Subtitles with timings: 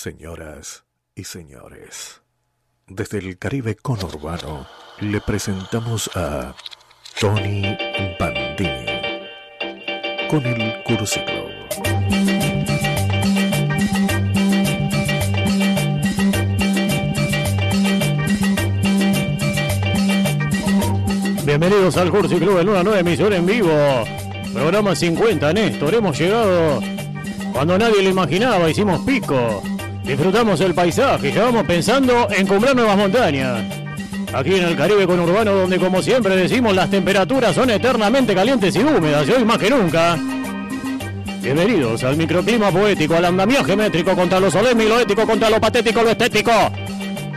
[0.00, 0.84] Señoras
[1.16, 2.22] y señores,
[2.86, 4.68] desde el Caribe conurbano
[5.00, 6.54] le presentamos a
[7.18, 7.76] Tony
[8.16, 8.86] Bandini
[10.30, 11.48] con el Club.
[21.44, 24.04] Bienvenidos al Cursi Club en una nueva emisión en vivo.
[24.54, 25.92] Programa 50, Néstor.
[25.92, 26.80] Hemos llegado
[27.52, 28.70] cuando nadie lo imaginaba.
[28.70, 29.60] Hicimos pico.
[30.08, 31.30] Disfrutamos el paisaje.
[31.30, 33.62] Llevamos pensando en comprar nuevas montañas.
[34.32, 38.78] Aquí en el Caribe conurbano, donde como siempre decimos, las temperaturas son eternamente calientes y
[38.78, 39.28] húmedas.
[39.28, 40.18] Y hoy más que nunca.
[41.42, 45.60] Bienvenidos al microclima poético, al andamiaje métrico contra lo solemne y lo ético contra lo
[45.60, 46.52] patético y lo estético.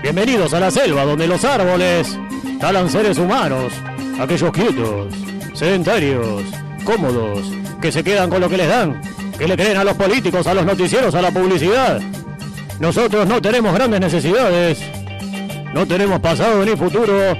[0.01, 2.17] Bienvenidos a la selva, donde los árboles
[2.61, 3.73] talan seres humanos,
[4.17, 5.13] aquellos quietos,
[5.53, 6.41] sedentarios,
[6.85, 9.01] cómodos, que se quedan con lo que les dan,
[9.37, 12.01] que le creen a los políticos, a los noticieros, a la publicidad.
[12.81, 14.79] Nosotros no tenemos grandes necesidades,
[15.71, 17.37] no tenemos pasado ni futuro,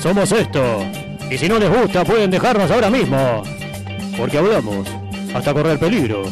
[0.00, 0.82] somos esto.
[1.30, 3.42] Y si no les gusta, pueden dejarnos ahora mismo,
[4.16, 4.88] porque hablamos
[5.34, 6.22] hasta correr peligro.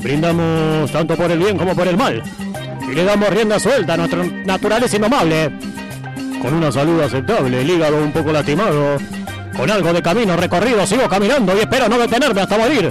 [0.00, 2.22] Brindamos tanto por el bien como por el mal.
[2.90, 5.52] Y le damos rienda suelta a nuestra naturaleza indomable.
[6.40, 8.96] Con una salud aceptable, el hígado un poco lastimado.
[9.54, 12.90] Con algo de camino recorrido, sigo caminando y espero no detenerme hasta morir.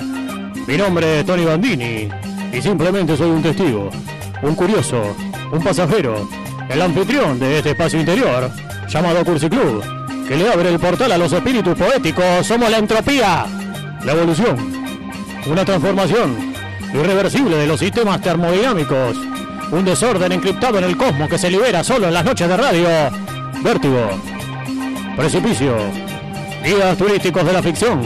[0.67, 2.07] Mi nombre es Tony Bandini
[2.53, 3.89] y simplemente soy un testigo,
[4.41, 5.15] un curioso,
[5.51, 6.27] un pasajero,
[6.69, 8.49] el anfitrión de este espacio interior
[8.87, 9.83] llamado Cursi Club,
[10.27, 12.45] que le abre el portal a los espíritus poéticos.
[12.45, 13.45] Somos la entropía,
[14.03, 14.57] la evolución,
[15.47, 16.53] una transformación
[16.93, 19.17] irreversible de los sistemas termodinámicos,
[19.71, 22.87] un desorden encriptado en el cosmos que se libera solo en las noches de radio.
[23.63, 24.09] Vértigo,
[25.15, 25.75] precipicio,
[26.63, 28.01] guías turísticos de la ficción.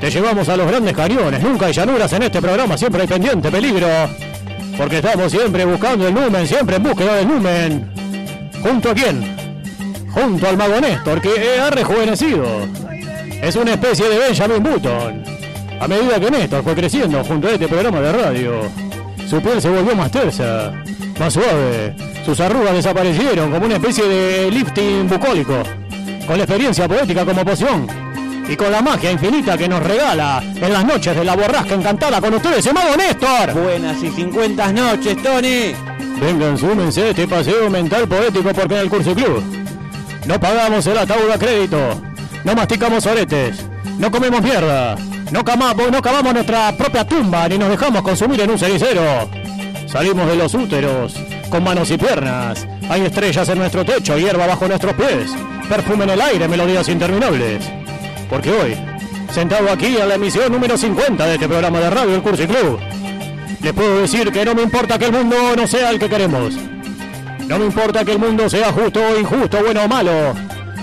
[0.00, 3.50] Te llevamos a los grandes cañones, nunca hay llanuras en este programa, siempre hay pendiente
[3.50, 3.88] peligro.
[4.76, 7.90] Porque estamos siempre buscando el numen, siempre en búsqueda del numen.
[8.62, 9.36] ¿Junto a quién?
[10.10, 12.44] Junto al mago Néstor, que ha rejuvenecido.
[13.40, 15.24] Es una especie de Benjamin Button.
[15.80, 18.52] A medida que Néstor fue creciendo junto a este programa de radio,
[19.28, 20.72] su piel se volvió más tersa,
[21.18, 21.94] más suave.
[22.24, 25.62] Sus arrugas desaparecieron como una especie de lifting bucólico.
[26.26, 28.03] Con la experiencia poética como poción.
[28.48, 32.20] Y con la magia infinita que nos regala en las noches de la borrasca encantada
[32.20, 33.54] con ustedes, el mago Néstor.
[33.54, 35.74] Buenas y 50 noches, Tony.
[36.20, 39.42] Vengan, súmense a este paseo mental poético porque en el Curso Club
[40.26, 42.00] no pagamos el ataúd a crédito,
[42.44, 43.64] no masticamos oretes,
[43.98, 44.96] no comemos mierda,
[45.30, 49.28] no camamos, no cavamos nuestra propia tumba ni nos dejamos consumir en un cenicero.
[49.86, 51.14] Salimos de los úteros
[51.50, 52.66] con manos y piernas.
[52.88, 55.32] Hay estrellas en nuestro techo, hierba bajo nuestros pies,
[55.68, 57.83] perfume en el aire, melodías interminables.
[58.28, 58.76] Porque hoy,
[59.32, 62.78] sentado aquí en la emisión número 50 de este programa de radio El Cursi Club,
[63.60, 66.54] les puedo decir que no me importa que el mundo no sea el que queremos.
[67.48, 70.34] No me importa que el mundo sea justo o injusto, bueno o malo.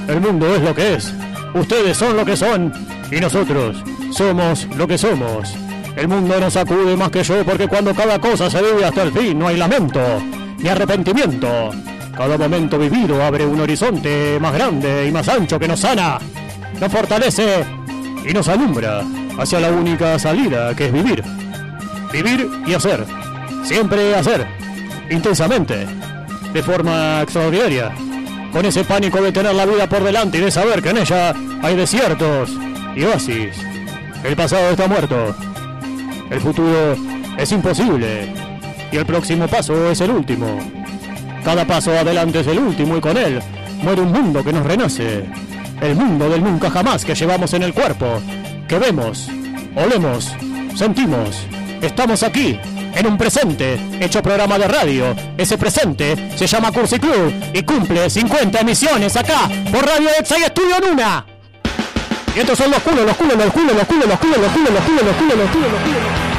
[0.07, 1.13] El mundo es lo que es.
[1.53, 2.71] Ustedes son lo que son
[3.11, 5.53] y nosotros somos lo que somos.
[5.95, 9.11] El mundo no sacude más que yo porque cuando cada cosa se vive hasta el
[9.11, 9.99] fin no hay lamento
[10.57, 11.71] ni arrepentimiento.
[12.15, 16.19] Cada momento vivido abre un horizonte más grande y más ancho que nos sana,
[16.81, 17.63] nos fortalece
[18.27, 19.03] y nos alumbra
[19.37, 21.23] hacia la única salida que es vivir.
[22.11, 23.05] Vivir y hacer.
[23.63, 24.47] Siempre hacer.
[25.11, 25.85] Intensamente.
[26.51, 27.91] De forma extraordinaria.
[28.51, 31.35] Con ese pánico de tener la vida por delante y de saber que en ella
[31.61, 32.49] hay desiertos
[32.95, 33.55] y oasis.
[34.23, 35.35] El pasado está muerto.
[36.31, 36.95] El futuro
[37.37, 38.33] es imposible.
[38.91, 40.59] Y el próximo paso es el último.
[41.45, 43.39] Cada paso adelante es el último y con él
[43.83, 45.29] muere un mundo que nos renace.
[45.81, 48.21] El mundo del nunca jamás que llevamos en el cuerpo.
[48.67, 49.27] Que vemos,
[49.75, 50.31] olemos,
[50.75, 51.47] sentimos.
[51.81, 52.59] Estamos aquí,
[52.93, 55.15] en un presente, hecho programa de radio.
[55.35, 60.43] Ese presente se llama Cursi Club y cumple 50 emisiones acá por Radio Exa y
[60.43, 61.25] Estudio Luna.
[62.35, 64.73] Y estos son los culos, los culos, los culos, los culos, los culos, los culos,
[64.73, 66.30] los culos, los culos, los culos, los culos.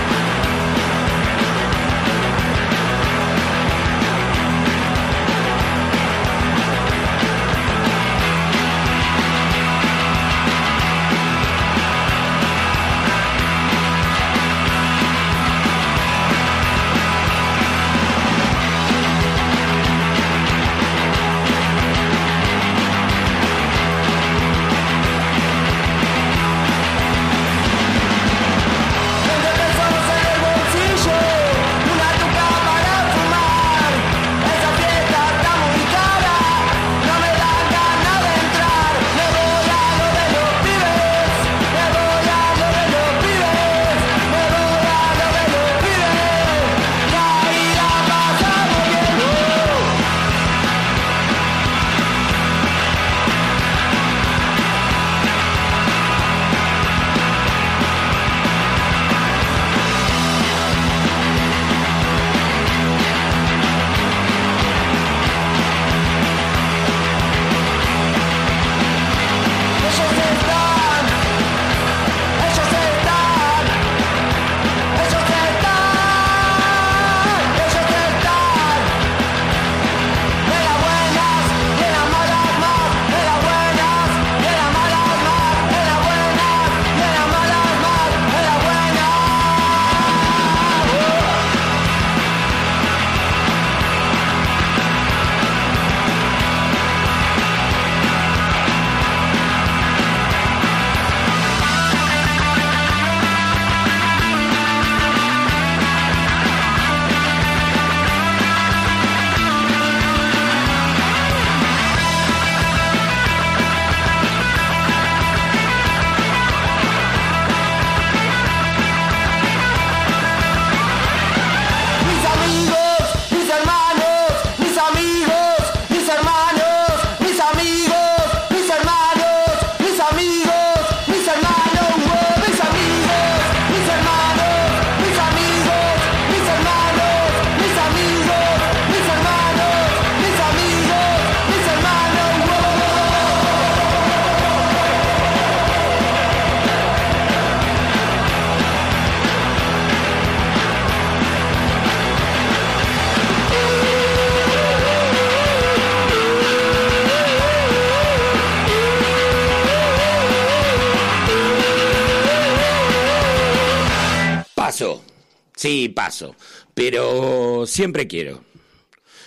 [165.63, 166.35] Sí, paso,
[166.75, 168.43] pero siempre quiero.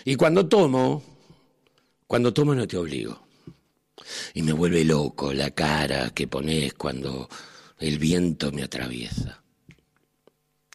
[0.04, 1.02] Y cuando tomo,
[2.08, 3.26] cuando tomo no te obligo.
[4.34, 7.30] Y me vuelve loco la cara que pones cuando
[7.80, 9.42] el viento me atraviesa.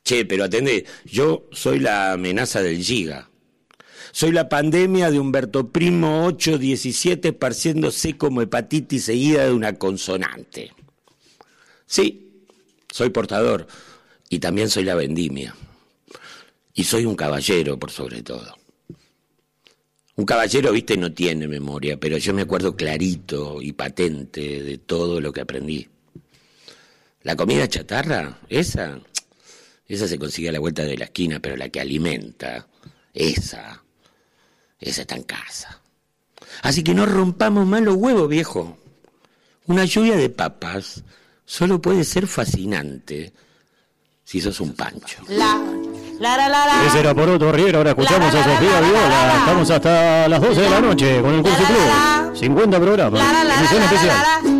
[0.03, 3.29] Che, pero atendé, yo soy la amenaza del Giga.
[4.13, 10.73] Soy la pandemia de Humberto Primo 817 esparciéndose como hepatitis seguida de una consonante.
[11.85, 12.47] Sí,
[12.91, 13.67] soy portador
[14.31, 15.55] y también soy la vendimia.
[16.73, 18.56] Y soy un caballero por sobre todo.
[20.15, 25.21] Un caballero, viste, no tiene memoria, pero yo me acuerdo clarito y patente de todo
[25.21, 25.87] lo que aprendí.
[27.23, 29.00] La comida chatarra, esa,
[29.88, 32.69] esa se consigue a la vuelta de la esquina, pero la que alimenta,
[33.12, 33.82] esa,
[34.79, 35.82] esa está en casa.
[36.62, 38.79] Así que no rompamos más los huevos, viejo.
[39.67, 40.32] Una lluvia de
[41.44, 43.32] solo puede ser fascinante
[44.31, 45.17] si sos un pancho.
[45.27, 45.59] La,
[46.21, 49.37] la, la, la, Ese era por otro riero, ahora escuchamos a Sofía Viola.
[49.38, 52.37] Estamos hasta las 12 de la noche con el Curso Club.
[52.37, 53.21] 50 programas,
[53.59, 54.60] emisión especial.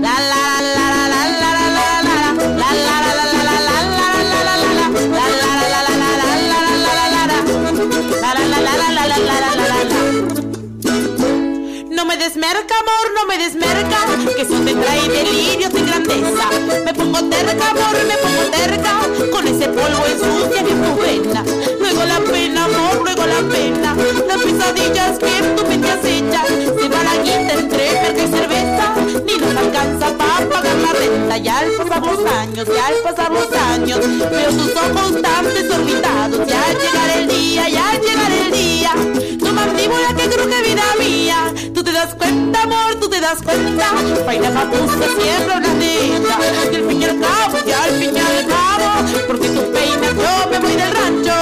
[16.11, 21.45] Me pongo terca, amor, me pongo terca, con ese polvo ensucia mi pubena.
[21.79, 23.95] Luego la pena, amor, luego la pena,
[24.27, 26.49] las pesadillas que tú me te acechas.
[26.49, 31.39] Se va la guita entre merca y cerveza, ni nos alcanza para pagar la renta.
[31.39, 34.01] Y al pasar los años, y al pasar los años,
[34.33, 36.41] veo tus ojos tan desorbitados.
[36.41, 38.93] Y al llegar el día, y al llegar el día,
[39.39, 41.55] tu mandíbula que que vida mía,
[42.01, 43.85] das cuenta, amor, tú te das cuenta.
[44.25, 46.35] Faina papusa siempre una niña.
[46.73, 48.89] Y al fin y al cabo, y al fin y al cabo,
[49.27, 51.39] porque tú peinas, yo me voy del rancho.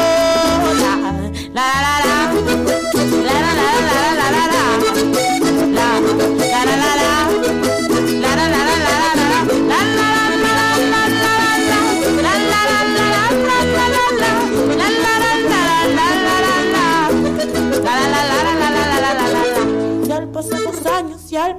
[1.54, 2.07] La, la, la,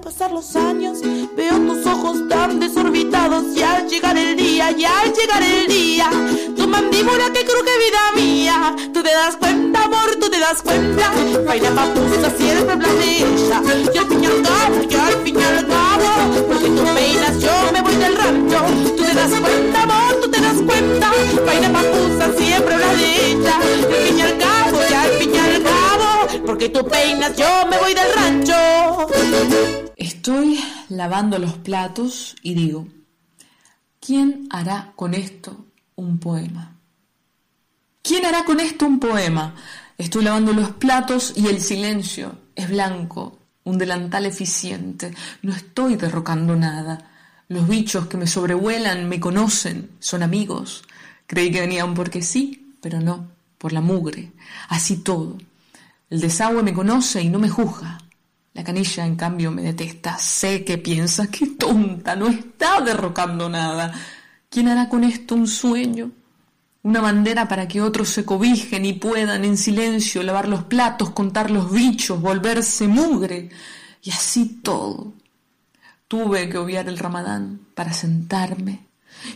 [0.10, 0.98] pasar los años
[1.38, 6.10] veo tus ojos tan desorbitados y al llegar el día, y al llegar el día,
[6.58, 11.12] tu mandíbula que cruje vida mía, tú te das cuenta, amor, tú te das cuenta,
[11.46, 13.62] vaina papusa siempre blanquilla,
[13.94, 17.40] y al fin y al cabo, y al fin y al cabo, porque tú peinas,
[17.40, 18.66] yo me voy del rancho,
[18.98, 21.12] tú te das cuenta, amor, tú te das cuenta,
[21.46, 23.60] vaina papusa siempre blanquilla,
[24.18, 24.39] y al fin
[26.50, 29.08] porque tú peinas, yo me voy del rancho.
[29.96, 32.88] Estoy lavando los platos y digo,
[34.00, 36.76] ¿quién hará con esto un poema?
[38.02, 39.54] ¿Quién hará con esto un poema?
[39.96, 45.14] Estoy lavando los platos y el silencio es blanco, un delantal eficiente.
[45.44, 47.12] No estoy derrocando nada.
[47.48, 50.82] Los bichos que me sobrevuelan me conocen, son amigos.
[51.28, 53.28] Creí que venían porque sí, pero no,
[53.60, 54.32] por la mugre.
[54.68, 55.38] Así todo.
[56.10, 57.98] El desagüe me conoce y no me juzga.
[58.54, 60.18] La canilla, en cambio, me detesta.
[60.18, 63.94] Sé que piensa, que tonta, no está derrocando nada.
[64.50, 66.12] ¿Quién hará con esto un sueño?
[66.82, 71.52] Una bandera para que otros se cobijen y puedan en silencio lavar los platos, contar
[71.52, 73.50] los bichos, volverse mugre.
[74.02, 75.14] Y así todo.
[76.08, 78.88] Tuve que obviar el ramadán para sentarme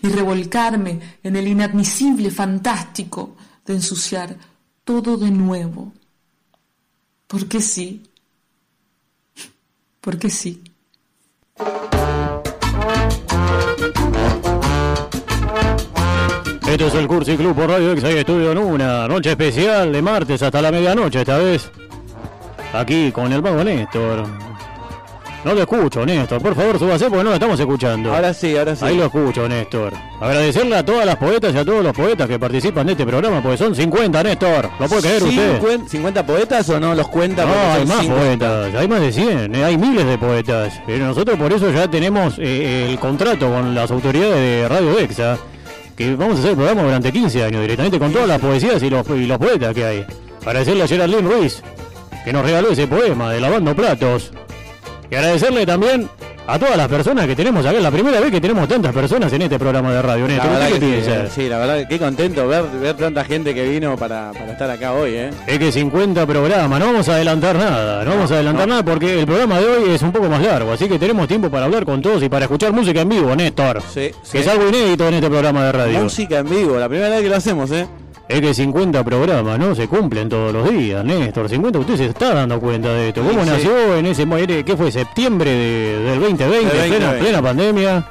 [0.02, 4.36] y revolcarme en el inadmisible fantástico de ensuciar
[4.84, 5.94] todo de nuevo.
[7.34, 8.04] Porque sí,
[10.02, 10.62] porque sí.
[16.68, 20.44] Esto es el Cursi Club por Radio X, estudio en una noche especial de martes
[20.44, 21.72] hasta la medianoche esta vez.
[22.72, 24.53] Aquí con el mago Néstor.
[25.44, 26.42] No lo escucho, Néstor.
[26.42, 28.14] Por favor, súbase porque no lo estamos escuchando.
[28.14, 28.86] Ahora sí, ahora sí.
[28.86, 29.94] Ahí lo escucho, Néstor.
[30.22, 33.42] Agradecerle a todas las poetas y a todos los poetas que participan de este programa,
[33.42, 34.70] porque son 50, Néstor.
[34.80, 35.60] ¿Lo puede creer usted?
[35.62, 37.46] ¿50 poetas o no los cuenta?
[37.46, 38.76] No, hay más poetas.
[38.76, 39.56] Hay más de 100.
[39.56, 40.80] Eh, hay miles de poetas.
[40.86, 45.38] Pero nosotros por eso ya tenemos eh, el contrato con las autoridades de Radio Exa.
[45.98, 48.90] Que vamos a hacer el programa durante 15 años directamente con todas las poesías y
[48.90, 50.06] los, y los poetas que hay.
[50.46, 51.62] Agradecerle a Geraldine Ruiz,
[52.26, 54.32] que nos regaló ese poema de Lavando Platos.
[55.14, 56.10] Y agradecerle también
[56.48, 57.78] a todas las personas que tenemos acá.
[57.78, 60.28] Es la primera vez que tenemos tantas personas en este programa de radio.
[60.28, 64.32] La verdad que sí, la verdad, qué contento ver, ver tanta gente que vino para,
[64.32, 65.12] estar acá hoy.
[65.14, 65.30] ¿eh?
[65.46, 69.20] Es que 50 programas, no vamos a adelantar nada, no, vamos a adelantar nada porque
[69.20, 71.86] el programa de hoy es un poco más largo, así que tenemos tiempo para hablar
[71.86, 73.84] con todos y para escuchar música en vivo, Néstor.
[73.94, 76.02] Sí, Que es algo inédito en este programa de radio.
[76.02, 77.86] Música en vivo, la primera vez que lo hacemos, ¿eh?
[78.28, 79.76] Es que 50 programas, ¿no?
[79.76, 81.50] Se cumplen todos los días, Néstor.
[81.50, 83.22] 50, usted se está dando cuenta de esto.
[83.22, 83.52] ¿Cómo Sí, sí.
[83.52, 84.26] nació en ese...
[84.26, 84.92] mo- ¿Qué fue?
[84.92, 86.44] ¿Septiembre de- del 2020?
[86.46, 87.20] Del Plena, 2020.
[87.20, 88.06] plena pandemia.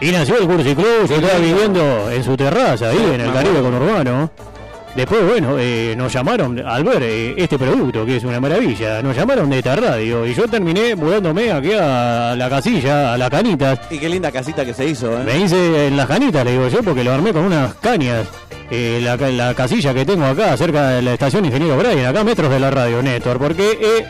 [0.00, 3.58] Y nació el Cursi Club, yo estaba viviendo en su terraza, ahí en el Caribe
[3.58, 3.78] acuerdo.
[3.78, 4.30] conurbano.
[4.96, 9.00] Después, bueno, eh, nos llamaron al ver eh, este producto, que es una maravilla.
[9.02, 13.30] Nos llamaron de esta radio y yo terminé mudándome aquí a la casilla, a las
[13.30, 13.80] canitas.
[13.90, 15.24] Y qué linda casita que se hizo, ¿eh?
[15.24, 18.26] Me hice en las canitas, le digo yo, porque lo armé con unas cañas.
[18.74, 22.24] Eh, la, ca- la casilla que tengo acá, cerca de la estación Ingeniero Brian, acá
[22.24, 24.06] metros de la radio, Néstor, porque eh,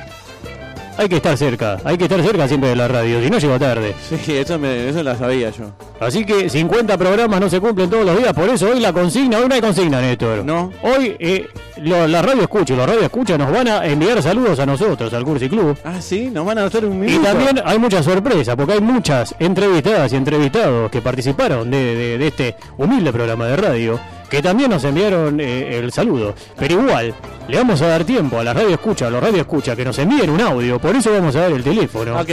[0.96, 3.58] hay que estar cerca, hay que estar cerca siempre de la radio, si no llego
[3.58, 3.92] tarde.
[4.08, 5.72] Sí, eso, me, eso la sabía yo.
[5.98, 9.38] Así que 50 programas no se cumplen todos los días, por eso hoy la consigna,
[9.38, 10.44] hoy no hay consigna, Néstor.
[10.44, 10.70] No.
[10.82, 14.60] Hoy eh, lo- la radio escucha, y los radio escucha nos van a enviar saludos
[14.60, 15.76] a nosotros, al Cursi Club.
[15.84, 17.24] Ah, sí, nos van a hacer un Y minuto.
[17.28, 22.26] también hay mucha sorpresa, porque hay muchas entrevistadas y entrevistados que participaron de, de- de
[22.28, 23.98] este humilde programa de radio,
[24.32, 26.34] que también nos enviaron eh, el saludo.
[26.58, 27.14] Pero igual,
[27.48, 29.98] le vamos a dar tiempo a la radio escucha, a los radio escucha, que nos
[29.98, 32.18] envíen un audio, por eso vamos a dar el teléfono.
[32.18, 32.30] Ok.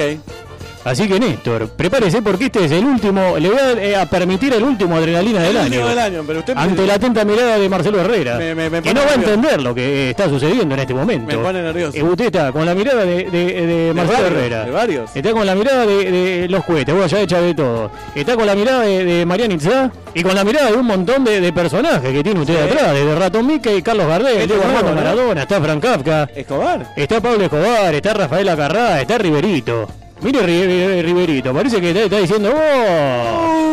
[0.85, 4.53] Así que Néstor, prepárese porque este es el último, le voy a, eh, a permitir
[4.53, 5.87] el último adrenalina del El año.
[5.87, 9.01] del año, pero usted me- Ante la atenta mirada de Marcelo Herrera, Me- que no
[9.01, 11.27] va a entender lo que está sucediendo en este momento.
[11.27, 11.97] Me pone nervioso.
[11.97, 14.65] Eh, usted está con la mirada de, de- de Marcelo varios, Herrera.
[14.65, 15.15] de varios.
[15.15, 17.91] Está con la mirada de, de los cohetes, vos ya hecha de todo.
[18.15, 21.25] Está con la mirada de, de Mariana Itzá y con la mirada de un montón
[21.25, 22.73] de, de personajes que tiene usted Sí.
[22.73, 24.93] atrás, desde Ratón Mickey, Carlos Gardel, Este Diego Armando.
[24.95, 26.93] Maradona, está Frank Kafka, ¿Escobar?
[26.95, 29.87] está Pablo Escobar, está Rafael Acarrá, está Riverito.
[30.21, 33.69] Mire Ri- Ri- Riverito, parece que está, diciendo ¡Oh!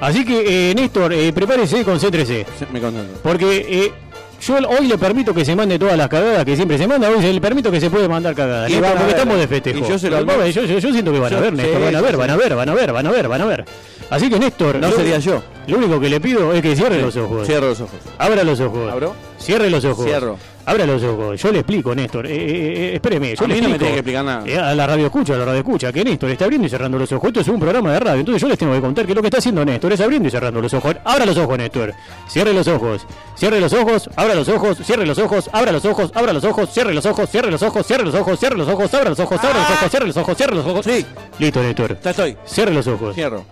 [0.00, 2.46] Así que, eh, Néstor, eh, prepárese, concéntrese.
[2.58, 3.18] Sí, Me contento.
[3.22, 3.92] Porque eh,
[4.40, 7.10] yo hoy le permito que se mande todas las cagadas que siempre se manda.
[7.10, 8.70] Hoy se le permito que se puede mandar cagadas.
[8.70, 9.14] Néstor, porque ver.
[9.14, 9.78] estamos de festejo.
[9.78, 10.60] Y yo se lo Pero, advierto.
[10.60, 11.76] yo, yo- yo siento que van a ver, Néstor.
[11.78, 13.46] sí, van a ver, van a ver, van a ver, van a ver, van a
[13.46, 13.64] ver.
[14.10, 14.76] Así que, Néstor.
[14.76, 15.42] No yo- sería yo.
[15.66, 17.44] Lo único que le pido es que cierre los ojos.
[17.46, 17.96] Cierro los ojos.
[18.18, 18.90] Abra los ojos.
[18.92, 19.14] ¿Abro?
[19.38, 20.04] Cierre los ojos.
[20.04, 20.38] Cierro.
[20.68, 21.40] Abra los ojos.
[21.40, 22.26] Yo le explico, Néstor.
[22.26, 23.78] Eh, eh, eh, espéreme, yo A le mí no me explico.
[23.78, 24.42] tiene que explicar nada.
[24.46, 26.98] Eh, a la radio escucha, a la radio escucha, que Néstor está abriendo y cerrando
[26.98, 27.28] los ojos.
[27.28, 29.28] Esto es un programa de radio, entonces yo les tengo que contar que lo que
[29.28, 30.94] está haciendo Néstor es abriendo y cerrando los ojos.
[31.04, 31.94] Abra los ojos, Néstor.
[32.28, 33.06] Cierre los ojos.
[33.34, 36.70] Cierre los ojos, abra los ojos, cierre los ojos, abra los ojos, abra los ojos,
[36.70, 39.38] cierre los ojos, cierre los ojos, cierre los ojos, cierre los ojos, abra los ojos,
[39.42, 40.84] abra los ojos, cierre los ojos, cierre los ojos.
[40.84, 41.06] Sí.
[41.38, 41.98] Listo, Néstor.
[42.02, 42.36] Ya estoy.
[42.44, 43.14] Cierre los ojos.
[43.14, 43.44] Cierro.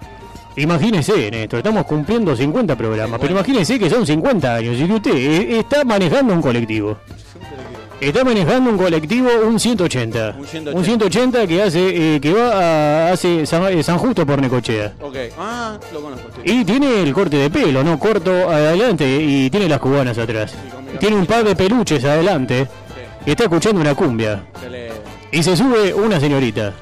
[0.56, 5.14] Imagínese, Néstor, estamos cumpliendo 50 programas, pero imagínese que son 50 años y que usted
[5.14, 6.96] eh, está manejando un colectivo.
[8.00, 10.36] Está manejando un colectivo, un 180.
[10.38, 10.78] Un 180.
[10.78, 12.50] Un 180 que hace eh, que va
[13.08, 14.92] a hace San, eh, San Justo por Necochea.
[15.00, 15.16] Ok.
[15.38, 16.28] Ah, lo conozco.
[16.44, 16.52] sí.
[16.60, 17.98] Y tiene el corte de pelo, ¿no?
[17.98, 20.54] Corto adelante y tiene las cubanas atrás.
[21.00, 22.66] Tiene un par de peluches adelante
[23.25, 24.42] y está escuchando una cumbia.
[24.70, 24.90] Le-
[25.32, 26.72] Y se sube una señorita.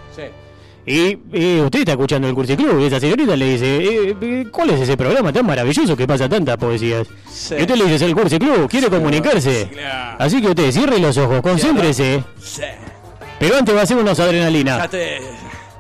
[0.87, 1.17] Y
[1.61, 4.81] usted está escuchando el Cursi Club y esa señorita le dice, eh, eh, ¿cuál es
[4.83, 7.07] ese programa tan maravilloso que pasa tantas poesías?
[7.31, 7.55] Sí.
[7.59, 9.69] Y usted le dice, es el Cursi Club, quiere comunicarse.
[9.73, 10.17] claro.
[10.19, 12.63] Así que usted cierre los ojos, concéntrese, Sí.
[13.39, 14.87] pero antes va a hacer unos adrenalina.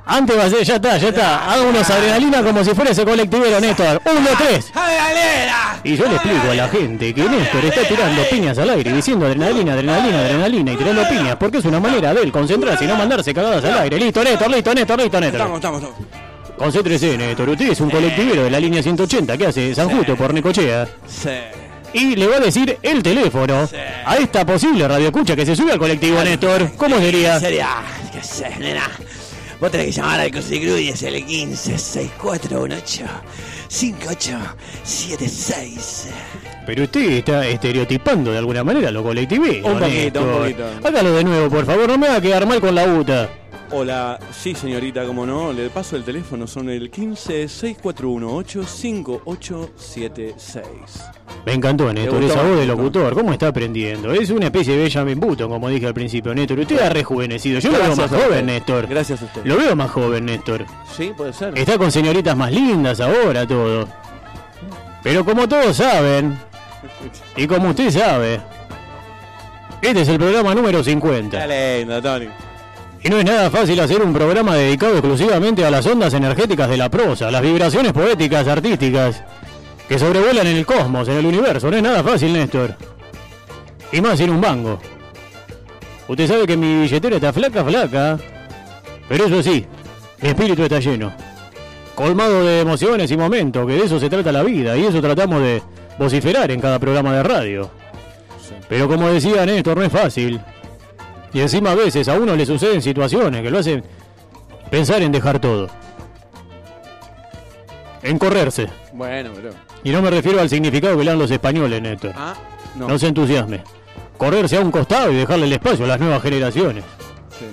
[0.06, 3.04] Antes va a hacer, ya está, ya está, haga unos adrenalina como si fuera ese
[3.04, 4.02] colectivero, Néstor.
[4.04, 4.70] Un, dos, tres.
[4.74, 5.80] ¡Adrenalina!
[5.82, 9.24] Y yo le explico a la gente que Néstor está tirando piñas al aire, diciendo
[9.26, 12.96] adrenalina, adrenalina, adrenalina y tirando piñas, porque es una manera de él concentrarse y no
[12.96, 13.98] mandarse cagadas al aire.
[13.98, 15.40] Listo, Néstor, listo, Néstor, listo, Néstor.
[15.40, 16.24] Estamos, estamos, estamos.
[16.58, 17.48] Concéntrese, Néstor.
[17.48, 20.86] Usted es un colectivero de la línea 180 que hace San Justo por Necochea.
[21.06, 21.30] Sí.
[21.94, 23.68] Y le va a decir el teléfono
[24.04, 26.72] a esta posible radioescucha que se sube al colectivo, Néstor.
[26.76, 27.40] ¿Cómo sería?
[27.40, 27.68] Sería,
[28.12, 28.90] qué sé, nena.
[29.64, 33.04] Vos tenés que llamar al Cruciclub y es el 15 6418
[33.68, 36.08] 5876.
[36.66, 39.66] Pero usted está estereotipando de alguna manera lo colectivero.
[39.66, 40.66] Un poquito, un poquito.
[40.84, 41.88] Hágalo de nuevo, por favor.
[41.88, 43.30] No me haga quedar mal con la UTA.
[43.70, 50.64] Hola, sí señorita, como no, le paso el teléfono, son el 15 641 5876.
[51.46, 53.14] Me encantó, Néstor, esa voz de locutor.
[53.14, 54.12] ¿Cómo está aprendiendo?
[54.12, 56.58] Es una especie de Benjamin Button, como dije al principio, Néstor.
[56.60, 57.58] Usted ha rejuvenecido.
[57.58, 58.46] Yo lo veo más joven.
[58.46, 58.86] Néstor.
[58.86, 59.44] Gracias a usted.
[59.44, 60.66] Lo veo más joven, Néstor.
[60.96, 61.58] Sí, puede ser.
[61.58, 63.88] Está con señoritas más lindas ahora, todo.
[65.02, 66.38] Pero como todos saben,
[67.36, 68.40] y como usted sabe,
[69.82, 71.46] este es el programa número 50.
[71.46, 72.28] Qué lindo, Tony.
[73.04, 76.78] Y no es nada fácil hacer un programa dedicado exclusivamente a las ondas energéticas de
[76.78, 79.22] la prosa, las vibraciones poéticas, artísticas,
[79.86, 81.70] que sobrevuelan en el cosmos, en el universo.
[81.70, 82.74] No es nada fácil, Néstor.
[83.92, 84.80] Y más sin un mango.
[86.08, 88.18] Usted sabe que mi billetera está flaca, flaca.
[89.06, 89.66] Pero eso sí,
[90.22, 91.12] mi espíritu está lleno.
[91.94, 94.78] Colmado de emociones y momentos, que de eso se trata la vida.
[94.78, 95.62] Y eso tratamos de
[95.98, 97.70] vociferar en cada programa de radio.
[98.66, 100.40] Pero como decía Néstor, no es fácil.
[101.34, 103.84] Y encima a veces a uno le suceden situaciones que lo hacen
[104.70, 105.68] pensar en dejar todo.
[108.02, 108.68] En correrse.
[108.92, 109.50] Bueno, pero.
[109.82, 112.12] Y no me refiero al significado que le dan los españoles, Néstor.
[112.16, 112.34] Ah,
[112.76, 112.88] no.
[112.88, 113.62] No se entusiasme.
[114.16, 116.84] Correrse a un costado y dejarle el espacio a las nuevas generaciones.
[117.38, 117.46] Sí.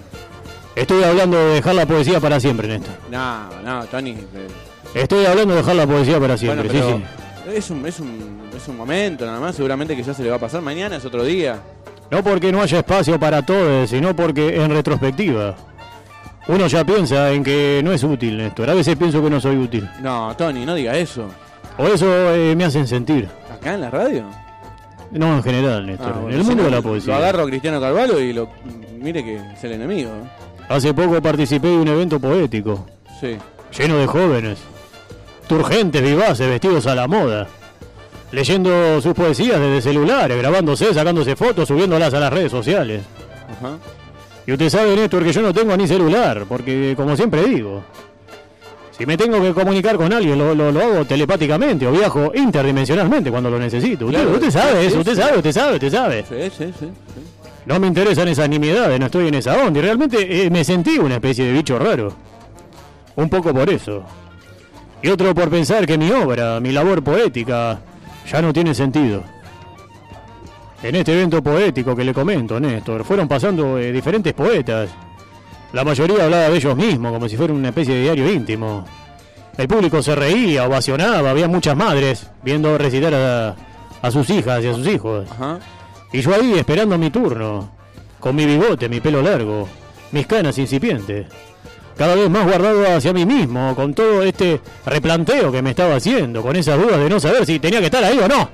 [0.75, 2.93] Estoy hablando de dejar la poesía para siempre, Néstor.
[3.09, 4.11] No, no, Tony.
[4.11, 4.47] eh,
[4.93, 7.03] Estoy hablando de dejar la poesía para siempre, bueno, pero sí,
[7.49, 7.57] sí.
[7.57, 10.35] Es, un, es, un, es un momento nada más, seguramente que ya se le va
[10.35, 10.61] a pasar.
[10.61, 11.59] Mañana es otro día.
[12.11, 15.55] No porque no haya espacio para todos, sino porque en retrospectiva.
[16.47, 18.69] Uno ya piensa en que no es útil, Néstor.
[18.69, 19.89] A veces pienso que no soy útil.
[20.01, 21.27] No, Tony, no diga eso.
[21.77, 23.29] O eso eh, me hacen sentir.
[23.53, 24.25] ¿Acá en la radio?
[25.11, 26.13] No, en general, Néstor.
[26.15, 27.13] Ah, bueno, en el mundo de la poesía.
[27.13, 28.49] Lo agarro a Cristiano Carvalho y lo.
[28.99, 30.11] Mire que es el enemigo.
[30.67, 32.85] Hace poco participé de un evento poético,
[33.19, 33.37] Sí.
[33.77, 34.59] lleno de jóvenes,
[35.47, 37.47] turgentes, vivaces, vestidos a la moda,
[38.31, 43.01] leyendo sus poesías desde celulares, grabándose, sacándose fotos, subiéndolas a las redes sociales.
[43.59, 43.77] Ajá.
[44.47, 47.83] Y usted sabe, Néstor, que yo no tengo ni celular, porque como siempre digo,
[48.97, 53.29] si me tengo que comunicar con alguien, lo, lo- lo hago telepáticamente o viajo interdimensionalmente
[53.31, 54.05] cuando lo necesito.
[54.05, 55.21] Usted, Claro, usted sabe sí, eso, sí, usted sí.
[55.21, 56.25] sabe, usted sabe, usted sabe.
[56.27, 56.85] Sí, sí, sí.
[56.85, 57.21] sí.
[57.65, 59.79] No me interesan esas nimiedades, no estoy en esa onda.
[59.79, 62.11] Y realmente eh, me sentí una especie de bicho raro.
[63.15, 64.03] Un poco por eso.
[65.03, 67.79] Y otro por pensar que mi obra, mi labor poética,
[68.31, 69.23] ya no tiene sentido.
[70.81, 74.89] En este evento poético que le comento, Néstor, fueron pasando eh, diferentes poetas.
[75.73, 78.85] La mayoría hablaba de ellos mismos, como si fuera una especie de diario íntimo.
[79.57, 83.55] El público se reía, ovacionaba, había muchas madres viendo recitar a,
[84.01, 85.29] a sus hijas y a sus hijos.
[85.29, 85.59] Ajá.
[86.13, 87.69] Y yo ahí esperando mi turno,
[88.19, 89.67] con mi bigote, mi pelo largo,
[90.11, 91.27] mis canas incipientes,
[91.97, 96.41] cada vez más guardado hacia mí mismo, con todo este replanteo que me estaba haciendo,
[96.41, 98.49] con esas dudas de no saber si tenía que estar ahí o no.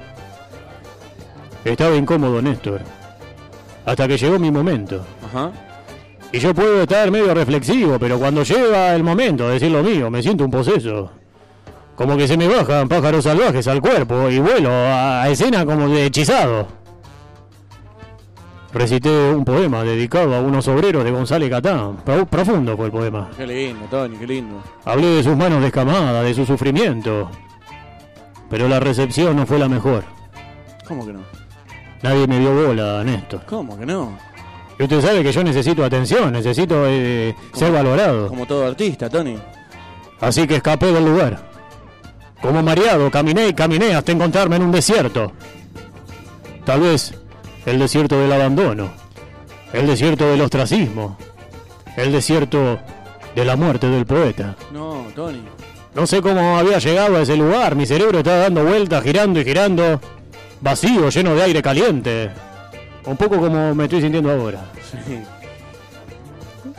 [1.64, 2.82] Estaba incómodo, Néstor,
[3.86, 5.06] hasta que llegó mi momento.
[5.26, 5.52] Ajá.
[6.32, 10.10] Y yo puedo estar medio reflexivo, pero cuando llega el momento de decir lo mío,
[10.10, 11.12] me siento un poseso.
[11.96, 15.90] Como que se me bajan pájaros salvajes al cuerpo y vuelo a, a escena como
[15.90, 16.68] de hechizado.
[18.78, 21.98] Recité un poema dedicado a unos obreros de González Catán.
[22.06, 23.30] Pro- profundo fue el poema.
[23.36, 24.62] Qué lindo, Tony, qué lindo.
[24.86, 27.30] Hablé de sus manos descamadas, de su sufrimiento.
[28.50, 30.04] Pero la recepción no fue la mejor.
[30.88, 31.22] ¿Cómo que no?
[32.04, 33.46] Nadie me dio bola, Néstor.
[33.46, 34.16] ¿Cómo que no?
[34.80, 38.28] Y usted sabe que yo necesito atención, necesito eh, ser valorado.
[38.28, 39.38] Como todo artista, Tony.
[40.22, 41.50] Así que escapé del lugar.
[42.42, 45.32] Como mareado, caminé y caminé hasta encontrarme en un desierto.
[46.64, 47.16] Tal vez
[47.68, 48.90] el desierto del abandono,
[49.74, 51.18] el desierto del ostracismo,
[51.98, 52.80] el desierto
[53.36, 54.56] de la muerte del poeta.
[54.72, 55.42] No, Tony.
[55.94, 59.44] No sé cómo había llegado a ese lugar, mi cerebro estaba dando vueltas, girando y
[59.44, 60.00] girando,
[60.62, 62.32] vacío, lleno de aire caliente.
[63.06, 64.64] Un poco como me estoy sintiendo ahora.
[64.90, 65.20] Sí.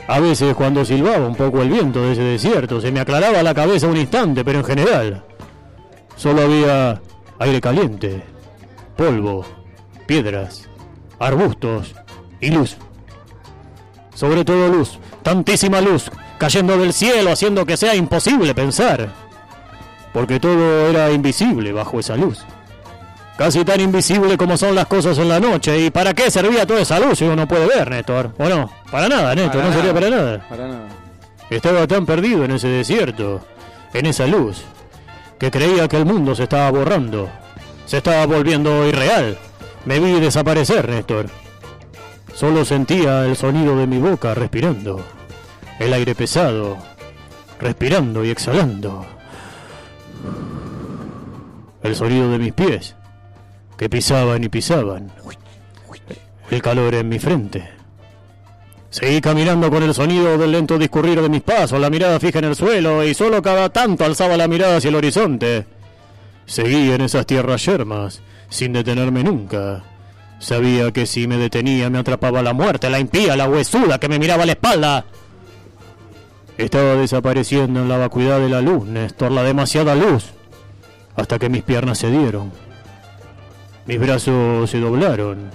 [0.07, 3.53] A veces cuando silbaba un poco el viento de ese desierto se me aclaraba la
[3.53, 5.23] cabeza un instante, pero en general
[6.15, 6.99] solo había
[7.37, 8.23] aire caliente,
[8.97, 9.45] polvo,
[10.07, 10.68] piedras,
[11.19, 11.95] arbustos
[12.39, 12.77] y luz.
[14.13, 19.09] Sobre todo luz, tantísima luz, cayendo del cielo haciendo que sea imposible pensar,
[20.13, 22.45] porque todo era invisible bajo esa luz.
[23.37, 25.79] Casi tan invisible como son las cosas en la noche.
[25.79, 28.33] ¿Y para qué servía toda esa luz si uno no puede ver, Néstor?
[28.37, 28.69] ¿O no?
[28.91, 30.45] Para nada, Néstor, no servía para nada.
[30.49, 30.87] Para nada.
[31.49, 33.39] Estaba tan perdido en ese desierto,
[33.93, 34.63] en esa luz,
[35.39, 37.29] que creía que el mundo se estaba borrando,
[37.85, 39.37] se estaba volviendo irreal.
[39.89, 41.25] Me vi desaparecer, Néstor.
[42.35, 45.03] Solo sentía el sonido de mi boca respirando,
[45.79, 46.77] el aire pesado,
[47.59, 49.03] respirando y exhalando.
[51.81, 52.95] El sonido de mis pies,
[53.77, 55.11] que pisaban y pisaban.
[56.51, 57.67] El calor en mi frente.
[58.91, 62.45] Seguí caminando con el sonido del lento discurrir de mis pasos, la mirada fija en
[62.45, 65.65] el suelo y solo cada tanto alzaba la mirada hacia el horizonte.
[66.45, 69.83] Seguí en esas tierras yermas, sin detenerme nunca.
[70.39, 74.19] Sabía que si me detenía me atrapaba la muerte, la impía, la huesuda que me
[74.19, 75.05] miraba a la espalda.
[76.57, 80.31] Estaba desapareciendo en la vacuidad de la luz, Néstor, la demasiada luz,
[81.15, 82.51] hasta que mis piernas cedieron.
[83.85, 85.51] Mis brazos se doblaron,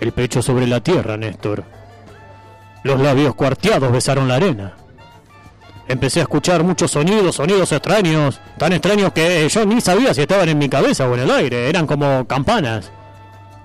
[0.00, 1.64] el pecho sobre la tierra, Néstor.
[2.82, 4.74] Los labios cuarteados besaron la arena.
[5.88, 10.48] Empecé a escuchar muchos sonidos, sonidos extraños, tan extraños que yo ni sabía si estaban
[10.48, 11.68] en mi cabeza o en el aire.
[11.68, 12.90] Eran como campanas,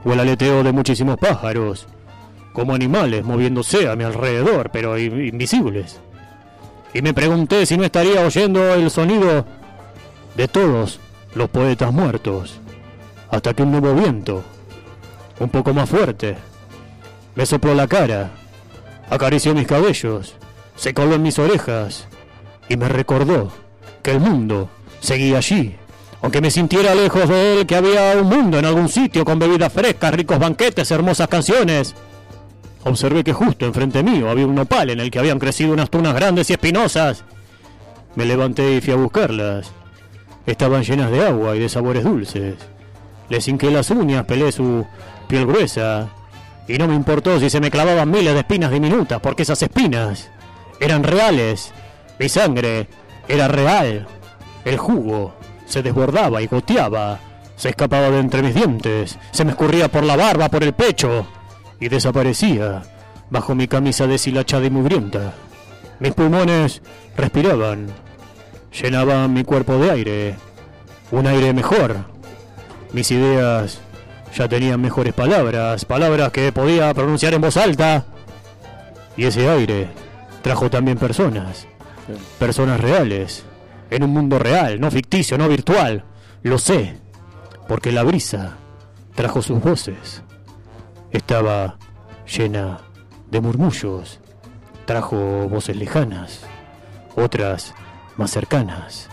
[0.03, 1.87] o el aleteo de muchísimos pájaros,
[2.53, 5.99] como animales moviéndose a mi alrededor, pero invisibles.
[6.93, 9.45] Y me pregunté si no estaría oyendo el sonido
[10.35, 10.99] de todos
[11.35, 12.59] los poetas muertos,
[13.29, 14.43] hasta que un nuevo viento,
[15.39, 16.35] un poco más fuerte,
[17.35, 18.31] me sopló la cara,
[19.09, 20.35] acarició mis cabellos,
[20.77, 22.07] se coló en mis orejas
[22.69, 23.51] y me recordó
[24.03, 24.69] que el mundo
[25.01, 25.75] seguía allí,
[26.21, 29.71] Aunque me sintiera lejos de él, que había un mundo en algún sitio con bebidas
[29.71, 31.93] frescas, ricos banquetes, hermosas canciones.
[32.83, 36.15] Observé que justo enfrente mío había un nopal en el que habían crecido unas tunas
[36.15, 37.23] grandes y espinosas.
[38.15, 39.71] Me levanté y fui a buscarlas.
[40.47, 42.55] Estaban llenas de agua y de sabores dulces.
[43.29, 44.85] Les hinqué las uñas, pelé su
[45.27, 46.09] piel gruesa.
[46.67, 50.31] Y no me importó si se me clavaban miles de espinas diminutas, porque esas espinas
[50.79, 51.73] eran reales.
[52.19, 52.87] Mi sangre
[53.27, 54.07] era real.
[54.65, 55.33] El jugo
[55.65, 57.19] se desbordaba y goteaba.
[57.55, 59.17] Se escapaba de entre mis dientes.
[59.31, 61.27] Se me escurría por la barba, por el pecho.
[61.79, 62.83] Y desaparecía
[63.29, 65.33] bajo mi camisa deshilachada y mugrienta.
[65.99, 66.81] Mis pulmones
[67.15, 67.87] respiraban.
[68.81, 70.35] Llenaban mi cuerpo de aire.
[71.11, 72.05] Un aire mejor.
[72.93, 73.79] Mis ideas
[74.35, 75.85] ya tenían mejores palabras.
[75.85, 78.05] Palabras que podía pronunciar en voz alta.
[79.15, 80.06] Y ese aire
[80.47, 81.67] trajo también personas.
[82.39, 83.43] Personas reales.
[83.89, 86.05] En un mundo real, no ficticio, no virtual.
[86.41, 86.97] Lo sé.
[87.67, 88.55] Porque la brisa
[89.13, 90.23] trajo sus voces.
[91.11, 91.77] Estaba
[92.25, 92.79] llena
[93.29, 94.21] de murmullos.
[94.85, 96.45] Trajo voces lejanas.
[97.17, 97.73] Otras
[98.15, 99.09] más cercanas.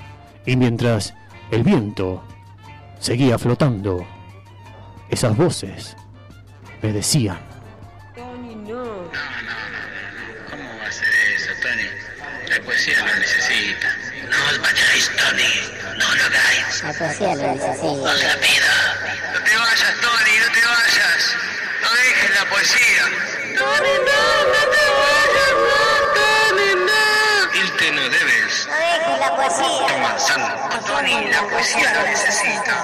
[0.47, 1.15] Y mientras
[1.51, 2.23] el viento
[3.01, 4.07] seguía flotando,
[5.11, 5.97] esas voces
[6.81, 7.39] me decían.
[8.15, 8.85] Tony, no.
[10.51, 12.05] ¿Cómo va a ser eso, Tony?
[12.49, 13.89] La poesía lo necesita.
[14.29, 15.53] No os vayáis, Tony.
[15.99, 16.83] No lo hagáis.
[16.83, 18.11] La poesía lo necesita.
[18.11, 18.73] Os la pido.
[19.33, 21.23] No te vayas, Tony, no te vayas.
[21.83, 23.05] No dejes la poesía.
[23.59, 24.21] Tony, no,
[24.55, 25.81] no te vayas, no,
[26.17, 27.61] Tony, no.
[27.61, 28.69] Irte no debes.
[28.69, 29.95] No dejes la poesía.
[30.87, 32.75] Tony, la poesía lo necesita.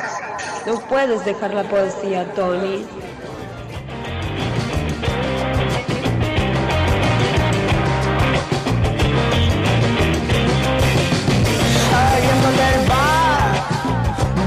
[0.66, 2.86] No puedes dejar la poesía, Tony.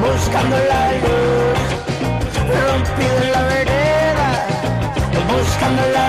[0.04, 1.60] Buscando la luz,
[2.68, 4.30] rompido en la vereda,
[5.32, 6.03] buscando la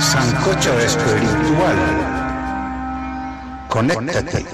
[0.00, 1.76] Sancocho espiritual.
[3.68, 4.46] Conéctate.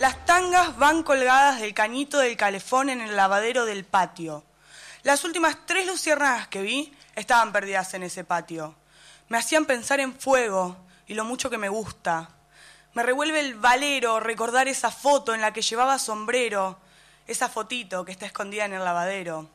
[0.00, 4.44] Las tangas van colgadas del cañito del calefón en el lavadero del patio.
[5.04, 8.74] Las últimas tres luciérnagas que vi estaban perdidas en ese patio.
[9.28, 10.76] Me hacían pensar en fuego
[11.06, 12.30] y lo mucho que me gusta.
[12.92, 16.80] Me revuelve el valero recordar esa foto en la que llevaba sombrero,
[17.28, 19.48] esa fotito que está escondida en el lavadero,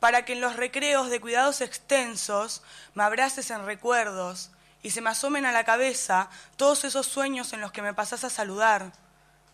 [0.00, 2.62] para que en los recreos de cuidados extensos
[2.94, 4.50] me abraces en recuerdos
[4.82, 8.24] y se me asomen a la cabeza todos esos sueños en los que me pasás
[8.24, 8.92] a saludar,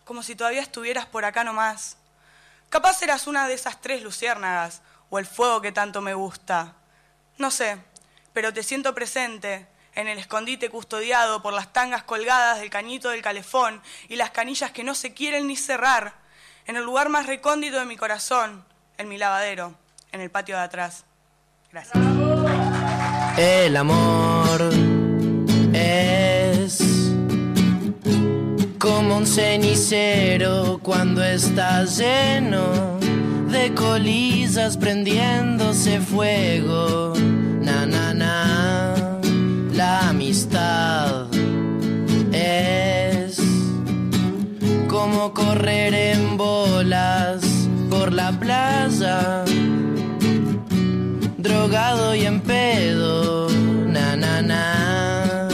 [0.05, 1.97] como si todavía estuvieras por acá nomás.
[2.69, 6.73] Capaz eras una de esas tres luciérnagas, o el fuego que tanto me gusta.
[7.37, 7.77] No sé,
[8.33, 13.21] pero te siento presente en el escondite custodiado por las tangas colgadas del cañito del
[13.21, 16.13] calefón y las canillas que no se quieren ni cerrar,
[16.65, 18.65] en el lugar más recóndito de mi corazón,
[18.97, 19.75] en mi lavadero,
[20.11, 21.05] en el patio de atrás.
[21.71, 21.97] Gracias.
[23.37, 24.69] El amor
[25.73, 26.79] es
[28.79, 32.97] como un cenicero cuando está lleno
[33.49, 37.13] de colillas prendiéndose fuego.
[37.61, 39.19] Na, na, na.
[39.73, 41.27] La amistad
[42.31, 43.39] es
[44.87, 47.41] como correr en bolas
[47.89, 49.43] por la playa,
[51.47, 53.49] drogado y en pedo.
[53.87, 55.47] Na, na, na.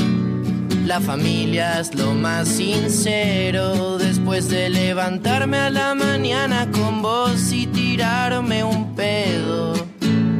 [0.85, 7.67] La familia es lo más sincero después de levantarme a la mañana con vos y
[7.67, 9.73] tirarme un pedo.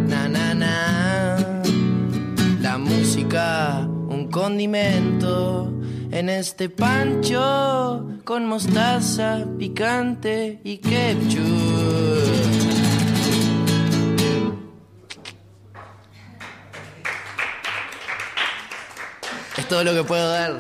[0.08, 1.62] Na, na, na.
[2.62, 5.72] La música, un condimento
[6.12, 12.63] en este pancho con mostaza, picante y ketchup.
[19.58, 20.58] Es todo lo que puedo dar.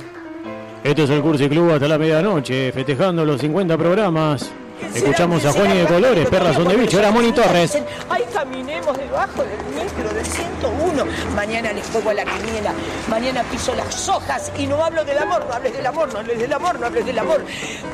[0.83, 4.51] Esto es el Cursi Club hasta la medianoche, festejando los 50 programas.
[4.93, 6.99] Escuchamos a Juani de Colores, Perras son de bicho.
[6.99, 7.77] Era Moni Torres.
[8.09, 11.05] Ay, caminemos debajo del micro del 101.
[11.35, 12.73] Mañana les juego a la quiniela.
[13.09, 15.45] Mañana piso las hojas y no hablo del amor.
[15.47, 17.45] No hables del amor, no hables del amor, no hables del amor.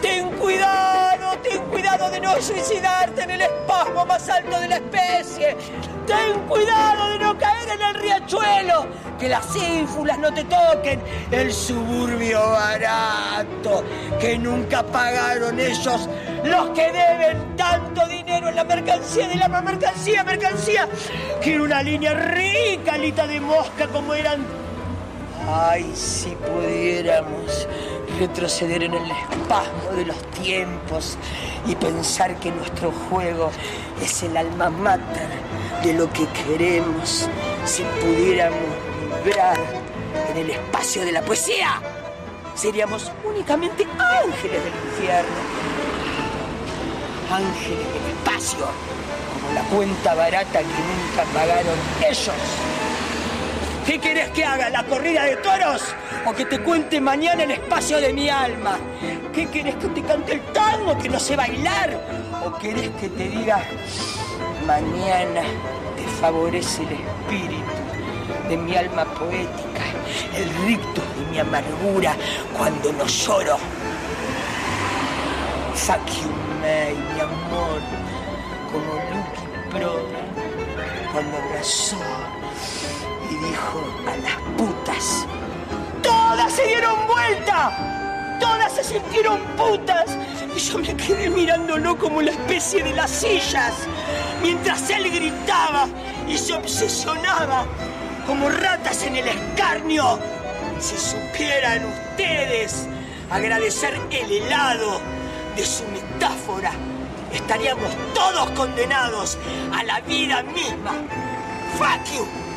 [0.01, 0.98] Ten cuidado,
[1.41, 5.55] ten cuidado de no suicidarte en el espasmo más alto de la especie.
[6.05, 8.87] Ten cuidado de no caer en el riachuelo.
[9.19, 11.01] Que las ínfulas no te toquen.
[11.31, 13.83] El suburbio barato
[14.19, 16.09] que nunca pagaron ellos
[16.43, 20.87] los que deben tanto dinero en la mercancía de la mercancía, mercancía.
[21.41, 24.45] Quiero una línea rica, alita de mosca como eran.
[25.51, 27.67] Ay, si pudiéramos
[28.19, 31.17] retroceder en el espasmo de los tiempos
[31.65, 33.49] y pensar que nuestro juego
[34.01, 35.29] es el alma mater
[35.83, 37.27] de lo que queremos,
[37.65, 38.59] si pudiéramos
[39.23, 39.57] vibrar
[40.31, 41.81] en el espacio de la poesía,
[42.55, 45.69] seríamos únicamente ángeles del infierno
[47.31, 48.65] ángeles del espacio,
[49.33, 52.78] como la cuenta barata que nunca pagaron ellos.
[53.89, 54.69] ¿Qué querés que haga?
[54.69, 55.81] ¿La corrida de toros?
[56.23, 58.77] ¿O que te cuente mañana el espacio de mi alma?
[59.33, 61.99] ¿Qué querés que te cante el tango que no sé bailar?
[62.45, 63.63] ¿O querés que te diga
[64.67, 65.41] mañana
[65.97, 67.63] te favorece el espíritu
[68.47, 69.81] de mi alma poética,
[70.37, 72.15] el rictus de mi amargura
[72.55, 73.57] cuando no lloro?
[75.73, 76.29] Fuck you,
[76.61, 77.81] mi amor,
[78.71, 80.19] como Lucky Proda
[81.11, 81.97] cuando abrazó
[83.39, 85.25] dijo a las putas.
[86.01, 88.37] ¡Todas se dieron vuelta!
[88.39, 90.17] ¡Todas se sintieron putas!
[90.55, 93.73] Y yo me quedé mirándolo como la especie de las sillas,
[94.41, 95.87] mientras él gritaba
[96.27, 97.65] y se obsesionaba
[98.25, 100.19] como ratas en el escarnio.
[100.79, 102.87] Si supieran ustedes
[103.29, 105.01] agradecer el helado
[105.55, 106.71] de su metáfora,
[107.33, 109.37] estaríamos todos condenados
[109.73, 110.93] a la vida misma.
[111.77, 112.48] Fuck you.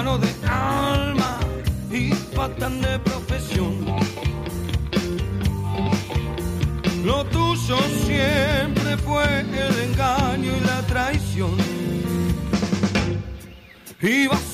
[0.00, 1.38] Mitómano de alma
[1.90, 3.86] y patán de profesión.
[7.04, 11.56] Lo tuyo siempre fue el engaño y la traición.
[14.00, 14.49] Ibas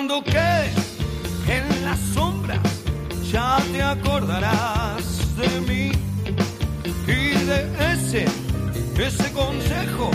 [0.00, 0.96] cuando quedes
[1.46, 2.58] en las sombras,
[3.30, 5.92] ya te acordarás de mí
[7.06, 8.24] y de ese,
[8.96, 10.10] ese consejo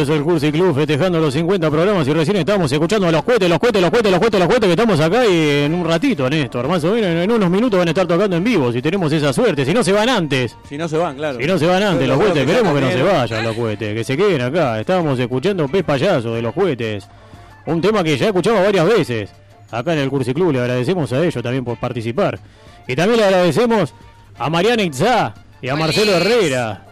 [0.00, 3.22] Este es el Cursi Club festejando los 50 programas y recién estamos escuchando a los
[3.22, 5.84] cohetes, los cohetes, los cohetes, los cohetes, los cohetes que estamos acá y en un
[5.84, 8.80] ratito, Néstor, más o menos en, unos minutos van a estar tocando en vivo si
[8.80, 10.56] tenemos esa suerte, si no se van antes.
[10.66, 11.38] Si no se van, claro.
[11.38, 13.44] Si no se van antes Pero los creo cohetes, que queremos que no se vayan
[13.44, 14.80] los cohetes, que se queden acá.
[14.80, 17.06] Estábamos escuchando Pez Payaso de los cohetes,
[17.66, 19.30] un tema que ya escuchamos varias veces.
[19.70, 22.38] Acá en el Cursi Club le agradecemos a ellos también por participar.
[22.88, 23.92] Y también le agradecemos
[24.38, 26.86] a Mariana Itzá y a Marcelo Herrera,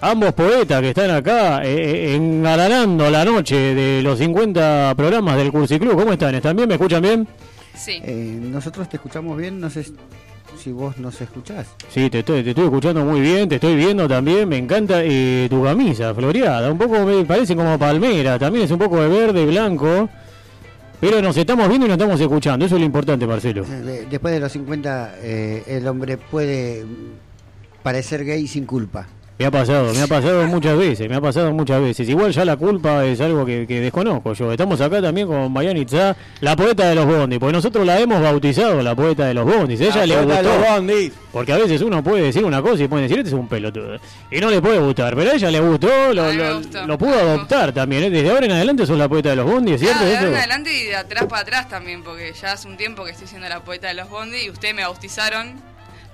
[0.00, 1.74] ambos poetas que están acá eh,
[2.12, 5.94] eh, engalanando la noche de los 50 programas del Cursi Club.
[5.96, 6.34] ¿Cómo están?
[6.34, 6.68] ¿Están bien?
[6.68, 7.26] ¿Me escuchan bien?
[7.74, 8.00] Sí.
[8.04, 9.84] Eh, nosotros te escuchamos bien, no sé
[10.62, 11.66] si vos nos escuchás.
[11.90, 15.46] Sí, te estoy, te estoy escuchando muy bien, te estoy viendo también, me encanta eh,
[15.50, 19.44] tu camisa floreada, un poco me parece como palmera, también es un poco de verde,
[19.44, 20.08] blanco,
[20.98, 23.64] pero nos estamos viendo y nos estamos escuchando, eso es lo importante, Marcelo.
[23.64, 26.86] Eh, de- después de los 50, eh, el hombre puede
[27.82, 29.06] parecer gay sin culpa.
[29.38, 32.08] Me ha pasado, me ha pasado muchas veces, me ha pasado muchas veces.
[32.08, 34.50] Igual ya la culpa es algo que, que desconozco yo.
[34.50, 38.18] Estamos acá también con Mariana Itzá, la poeta de los bondis, porque nosotros la hemos
[38.22, 39.78] bautizado la poeta de los bondis.
[39.82, 40.58] Ella La le poeta de gustó.
[40.58, 41.12] los bondis.
[41.32, 43.98] Porque a veces uno puede decir una cosa y puede decir, este es un pelotudo.
[44.30, 47.72] Y no le puede gustar, pero a ella le gustó, lo, lo- lo pudo adoptar
[47.74, 48.04] también.
[48.04, 48.10] ¿eh?
[48.10, 50.28] Desde ahora en adelante sos la poeta de los bondis, ¿es ¿cierto Ah, de ahora
[50.30, 53.26] en adelante y de atrás para atrás también, porque ya hace un tiempo que estoy
[53.26, 55.60] siendo la poeta de los bondi y ustedes me bautizaron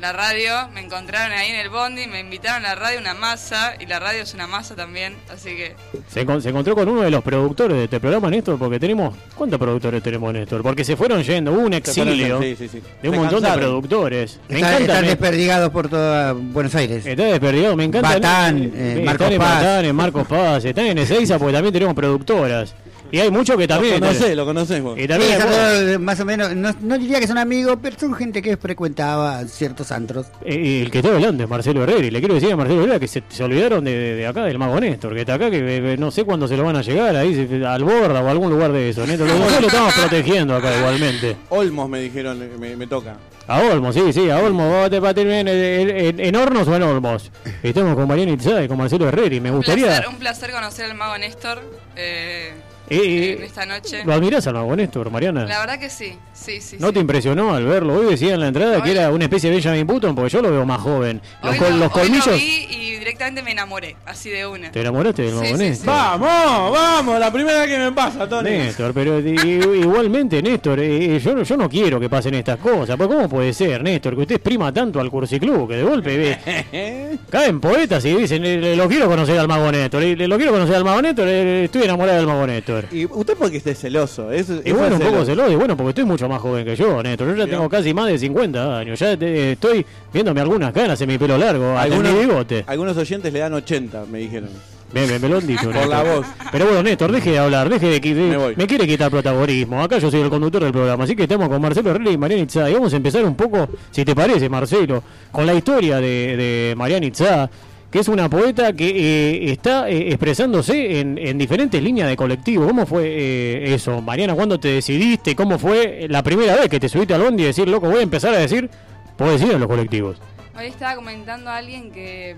[0.03, 3.75] la radio, me encontraron ahí en el bondi, me invitaron a la radio una masa
[3.81, 5.77] y la radio es una masa también, así que
[6.09, 9.15] Se, encon- se encontró con uno de los productores de este programa, Néstor, porque tenemos...
[9.37, 10.63] ¿Cuántos productores tenemos, Néstor?
[10.63, 12.83] Porque se fueron yendo, hubo un exilio yendo, sí, sí, sí.
[13.01, 14.41] de un Se montón de productores.
[14.49, 14.81] Me Está- encanta...
[14.93, 17.07] están me- desperdigados por toda Buenos Aires.
[17.07, 18.09] Está desperdigado, me encanta.
[18.15, 19.55] Batán, eh, están en Paz.
[19.55, 22.75] Batán, en Marcos Paz, están en Ezeiza porque también tenemos productoras.
[23.13, 24.01] Y hay muchos que también...
[24.01, 24.99] Lo conocés, lo conocés vos.
[24.99, 28.41] Y también Sí, más o menos, no, no diría que son amigos, pero son gente
[28.43, 30.27] que frecuentaba ciertos antros.
[30.45, 32.07] Eh, el que está hablando es Marcelo Herrera.
[32.07, 34.81] Y le quiero decir a Marcelo Herrera que se, se olvidaron de, acá del Mago
[34.81, 35.59] Néstor, que está acá, que
[35.93, 38.51] eh, no sé cuándo se lo van a llegar, ahí al Borda o a algún
[38.51, 39.07] lugar de eso.
[39.07, 41.37] Néstor, nosotros lo estamos protegiendo acá igualmente.
[41.51, 43.17] Olmos me dijeron, me, me toca.
[43.47, 46.67] A Olmos, sí, sí, a Olmos, vos te va a terminar en, en- en- Hornos
[46.67, 47.31] o en Olmos.
[47.63, 49.87] Estamos con Mariana Itzá y con Marcelo Herrera y me un gustaría...
[49.87, 51.61] placer, un placer conocer al mago Néstor
[51.97, 52.53] eh,
[52.91, 54.03] Eh, en esta noche.
[54.05, 55.45] ¿Lo admirás al Mago Néstor, Mariana?
[55.47, 56.77] La verdad que sí, sí, sí.
[56.79, 56.95] ¿No sí.
[56.95, 57.95] te impresionó al verlo?
[57.95, 60.51] Hoy decía en la entrada que era una especie de Benjamin Button, porque yo lo
[60.51, 61.21] veo más joven.
[61.43, 62.37] Los, Hoy col- lo- los hoy lo colmillos...
[62.37, 62.82] vi y
[63.13, 64.71] directamente me enamoré, así de una.
[64.73, 65.87] ¿Te enamoraste del Sí, Mago sí, Néstor?
[65.87, 68.51] Vamos, vamos, la primera vez que me pasa, Tony.
[68.51, 69.19] Néstor, pero
[69.75, 72.97] igualmente, Néstor, eh, yo, no- yo no quiero que pasen estas cosas.
[72.97, 77.19] Porque ¿Cómo puede ser, Néstor, que usted exprima tanto al Cursiclub que de golpe ve,
[77.31, 80.37] caen poetas y dicen, eh, le- lo quiero conocer al Mago Néstor, eh, le- lo
[80.39, 82.87] quiero conocer al Mago Néstor, eh, estoy enamorado del Mago Néstor.
[82.91, 84.33] Y usted porque esté celoso.
[84.33, 85.27] Eso, Y eso bueno, es un poco celoso.
[85.27, 87.29] celoso, y bueno, porque estoy mucho más joven que yo, Néstor.
[87.29, 88.99] Yo ya tengo casi más de 50 años.
[88.99, 92.65] Ya te- estoy viéndome algunas canas en mi pelo largo, hasta en mi bigote.
[92.67, 94.49] algunos oyentes le dan 80, me dijeron.
[94.93, 96.27] Me, me- me lo han dicho, Por la voz.
[96.51, 98.55] Pero bueno, Néstor, deje de hablar, deje de, que- de- Me voy.
[98.57, 99.83] me quiere quitar protagonismo.
[99.83, 102.43] Acá yo soy el conductor del programa, así que estamos con Marcelo Herrera y Mariana
[102.43, 102.69] Itzá.
[102.71, 106.75] Y vamos a empezar un poco, si te parece, Marcelo, con la historia de, de
[106.77, 107.49] Mariana Itzá,
[107.91, 112.67] que es una poeta que eh, está eh, expresándose en, en diferentes líneas de colectivo.
[112.67, 114.35] ¿Cómo fue eh, eso, Mariana?
[114.35, 115.35] ¿Cuándo te decidiste?
[115.35, 118.03] ¿Cómo fue la primera vez que te subiste al bondi y decir, loco, voy a
[118.03, 118.69] empezar a decir
[119.17, 120.19] poesía en los colectivos?
[120.59, 122.37] Hoy estaba comentando a alguien que.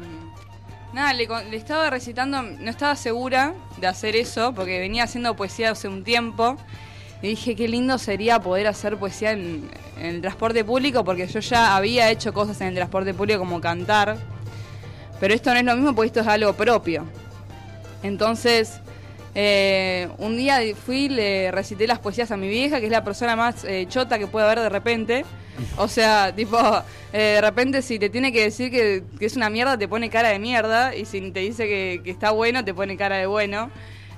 [0.94, 5.72] Nada, le, le estaba recitando, no estaba segura de hacer eso, porque venía haciendo poesía
[5.72, 6.56] hace un tiempo.
[7.20, 9.68] Y dije, qué lindo sería poder hacer poesía en,
[9.98, 13.60] en el transporte público, porque yo ya había hecho cosas en el transporte público como
[13.60, 14.16] cantar.
[15.18, 17.04] Pero esto no es lo mismo porque esto es algo propio.
[18.04, 18.78] Entonces,
[19.34, 23.34] Eh, un día fui le recité las poesías a mi vieja, que es la persona
[23.34, 25.24] más eh, chota que puede haber de repente.
[25.76, 26.58] O sea, tipo,
[27.12, 30.28] eh, de repente si te tiene que decir que, es una mierda, te pone cara
[30.28, 30.94] de mierda.
[30.94, 33.70] Y si te dice que, que está bueno, te pone cara de bueno.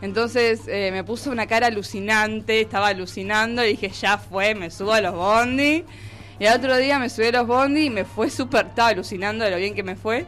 [0.03, 4.93] Entonces eh, me puso una cara alucinante, estaba alucinando y dije, ya fue, me subo
[4.93, 5.85] a los bondi.
[6.39, 9.45] Y al otro día me subí a los bondi y me fue súper, estaba alucinando
[9.45, 10.27] de lo bien que me fue.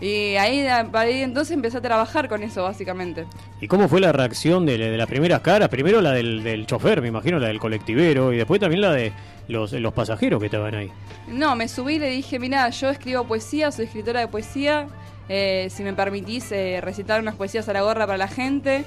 [0.00, 3.26] Y ahí, ahí entonces empecé a trabajar con eso, básicamente.
[3.60, 5.68] ¿Y cómo fue la reacción de, de las primeras caras?
[5.68, 9.12] Primero la del, del chofer, me imagino, la del colectivero, y después también la de
[9.48, 10.90] los, los pasajeros que estaban ahí.
[11.28, 14.86] No, me subí y le dije, mira, yo escribo poesía, soy escritora de poesía,
[15.28, 18.84] eh, si me permitís eh, recitar unas poesías a la gorra para la gente.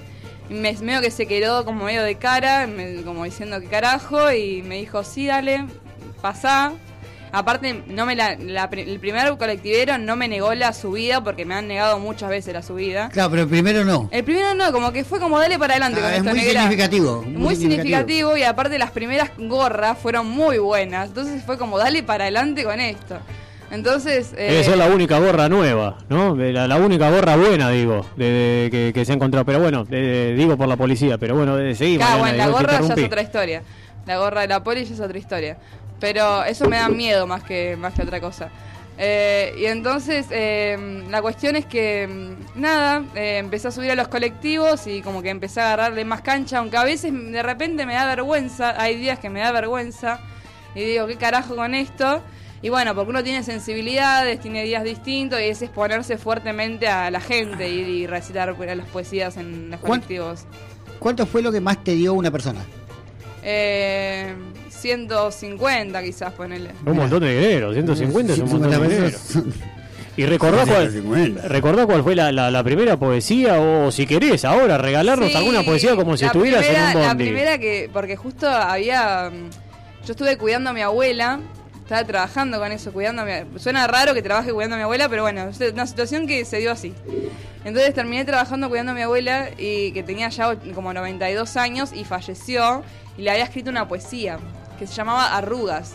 [0.50, 4.32] Y me, medio que se quedó como medio de cara, me- como diciendo que carajo,
[4.32, 5.66] y me dijo, sí, dale,
[6.22, 6.74] pasá.
[7.36, 11.56] Aparte, no me la, la el primer colectivero no me negó la subida, porque me
[11.56, 13.10] han negado muchas veces la subida.
[13.10, 14.08] Claro, pero primero no.
[14.12, 16.40] El primero no, como que fue como dale para adelante Ah, con es esto, muy
[16.40, 16.62] negra.
[16.62, 18.38] significativo, Muy, muy significativo.
[18.38, 21.08] y aparte las primeras gorras fueron muy buenas.
[21.08, 23.18] Entonces fue como dale para adelante con esto.
[23.72, 24.34] Entonces.
[24.38, 26.36] eh, Debe ser la única gorra nueva, ¿no?
[26.36, 29.44] La, la única gorra buena, digo, de, de- que, que se ha encontrado.
[29.46, 32.80] Pero bueno, de- digo por la policía, pero bueno, de, seguí, Claro, bueno, la gorra
[32.80, 33.64] ya es otra historia.
[34.06, 35.58] La gorra de la poli ya es otra historia.
[36.04, 38.50] Pero eso me da miedo más que, más que otra cosa.
[38.98, 43.96] Eh, y entonces eh, la cuestión es que, mm, nada, eh, empecé a subir a
[43.96, 47.86] los colectivos y como que empecé a agarrarle más cancha, aunque a veces de repente
[47.86, 50.20] me da vergüenza, hay días que me da vergüenza
[50.76, 52.22] y digo, ¿qué carajo con esto?
[52.62, 57.22] Y bueno, porque uno tiene sensibilidades, tiene días distintos y es exponerse fuertemente a la
[57.22, 60.46] gente y, y recitar las poesías en los ¿Cuán- colectivos.
[61.00, 62.60] ¿Cuánto fue lo que más te dio una persona?
[63.42, 64.34] Eh,
[64.84, 66.72] 150 quizás, ponele.
[66.86, 69.58] Un montón de dinero, 150 es un montón de 150 dinero.
[70.18, 71.48] ¿Y recordás cuál, 150.
[71.48, 73.60] recordás cuál fue la, la- la primera poesía?
[73.60, 77.02] O si querés, ahora regalarnos Sí, alguna poesía como si la estuvieras primera- en un
[77.02, 77.24] La bondi.
[77.24, 79.50] primera que, porque justo había, mm,
[80.06, 81.40] yo estuve cuidando a mi abuela,
[81.82, 85.10] estaba trabajando con eso, cuidando a mi Suena raro que trabaje cuidando a mi abuela,
[85.10, 86.94] pero bueno, es una situación que se dio así.
[87.66, 92.04] Entonces terminé trabajando cuidando a mi abuela y que tenía ya como 92 años y
[92.04, 92.84] falleció
[93.18, 94.38] y le había escrito una poesía
[94.78, 95.94] que se llamaba Arrugas,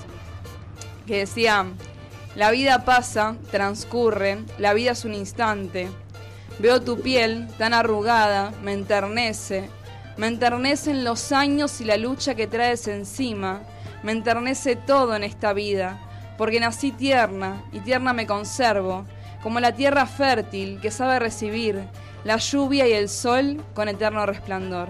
[1.07, 1.67] que decía,
[2.35, 5.89] la vida pasa, transcurre, la vida es un instante.
[6.59, 9.69] Veo tu piel tan arrugada, me enternece.
[10.17, 13.63] Me enternecen los años y la lucha que traes encima.
[14.03, 15.99] Me enternece todo en esta vida,
[16.37, 19.05] porque nací tierna y tierna me conservo,
[19.43, 21.89] como la tierra fértil que sabe recibir
[22.25, 24.89] la lluvia y el sol con eterno resplandor.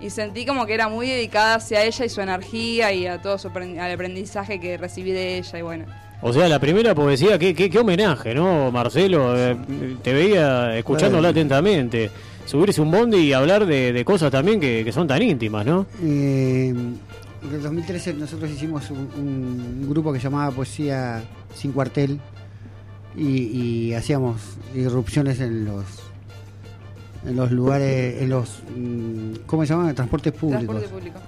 [0.00, 3.36] Y sentí como que era muy dedicada hacia ella y su energía y a todo
[3.38, 5.86] su al aprendizaje que recibí de ella y bueno.
[6.20, 9.36] O sea, la primera poesía, qué, qué, qué homenaje, ¿no, Marcelo?
[9.36, 9.56] Eh,
[10.02, 12.10] te veía escuchándola atentamente.
[12.44, 15.86] Subirse un bondi y hablar de, de cosas también que, que son tan íntimas, ¿no?
[16.02, 21.22] Eh, en el 2013 nosotros hicimos un, un grupo que llamaba Poesía
[21.54, 22.18] Sin Cuartel
[23.16, 24.40] y, y hacíamos
[24.74, 25.84] irrupciones en los
[27.28, 29.94] en los lugares, en los mm, ¿cómo se llaman?
[29.94, 30.64] Transportes públicos.
[30.66, 31.18] Transporte público.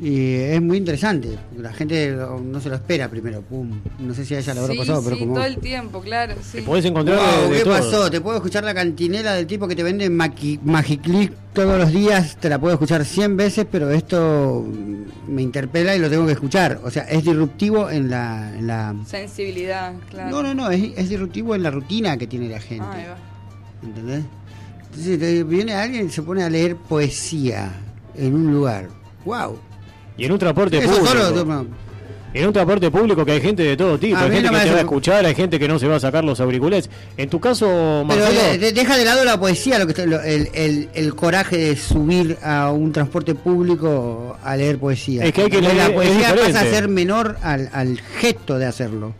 [0.00, 3.70] Y es muy interesante, la gente lo- no se lo espera primero, pum.
[4.00, 5.34] No sé si a ella le habrá sí, pasado, pero sí, como...
[5.36, 6.34] todo el tiempo, claro.
[6.42, 6.62] Sí.
[6.62, 7.74] podés encontrar Wow, de- de ¿Qué todo.
[7.74, 8.10] pasó?
[8.10, 12.36] Te puedo escuchar la cantinela del tipo que te vende Maqui- Magiclick todos los días,
[12.40, 16.32] te la puedo escuchar 100 veces, pero esto mm, me interpela y lo tengo que
[16.32, 16.80] escuchar.
[16.82, 18.52] O sea, es disruptivo en la...
[18.58, 20.30] en la- Sensibilidad, claro.
[20.30, 22.84] No, no, no, es, es disruptivo en la rutina que tiene la gente.
[22.84, 23.16] Ahí va.
[23.86, 24.24] ¿Entendés?
[24.96, 27.72] Entonces viene alguien y se pone a leer poesía
[28.16, 28.88] en un lugar.
[29.24, 29.58] ¡Wow!
[30.16, 31.06] Y en un transporte Eso público.
[31.08, 31.66] solo.
[32.32, 34.16] En un transporte público que hay gente de todo tipo.
[34.16, 35.78] A hay gente no que me te va a hace- escuchar, hay gente que no
[35.78, 36.90] se va a sacar los auriculares.
[37.16, 40.04] En tu caso, Pero Marcelo, de- de- deja de lado la poesía, lo que está-
[40.06, 45.24] lo- el, el- el coraje de subir a un transporte público a leer poesía.
[45.24, 48.58] Es que hay que leer- la es poesía pasa a ser menor al, al gesto
[48.58, 49.14] de hacerlo.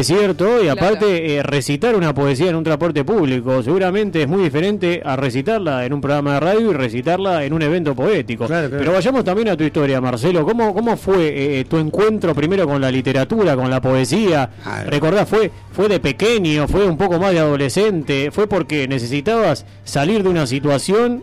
[0.00, 0.80] Es cierto, y Claro.
[0.80, 5.84] aparte, eh, recitar una poesía en un transporte público seguramente es muy diferente a recitarla
[5.84, 8.46] en un programa de radio y recitarla en un evento poético.
[8.48, 10.44] Pero vayamos también a tu historia, Marcelo.
[10.44, 14.50] ¿Cómo, cómo fue eh, tu encuentro primero con la literatura, con la poesía?
[14.86, 20.22] Recordás, fue, fue de pequeño, fue un poco más de adolescente, fue porque necesitabas salir
[20.22, 21.22] de una situación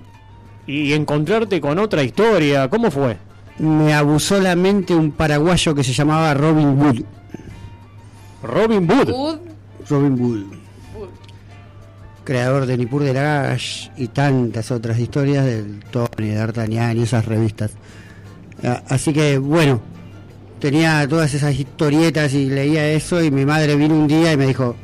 [0.67, 2.69] y encontrarte con otra historia.
[2.69, 3.17] ¿Cómo fue?
[3.59, 7.01] Me abusó la mente un paraguayo que se llamaba Robin Wood.
[8.43, 9.09] Robin Wood.
[9.09, 9.39] Wood.
[9.89, 10.43] Robin Wood.
[12.23, 17.25] Creador de Nippur de Lagash y tantas otras historias del Tony, de D'Artagnan y esas
[17.25, 17.71] revistas.
[18.63, 19.81] Ah, Así que, bueno,
[20.59, 24.45] tenía todas esas historietas y leía eso y mi madre vino un día y me
[24.45, 24.75] dijo,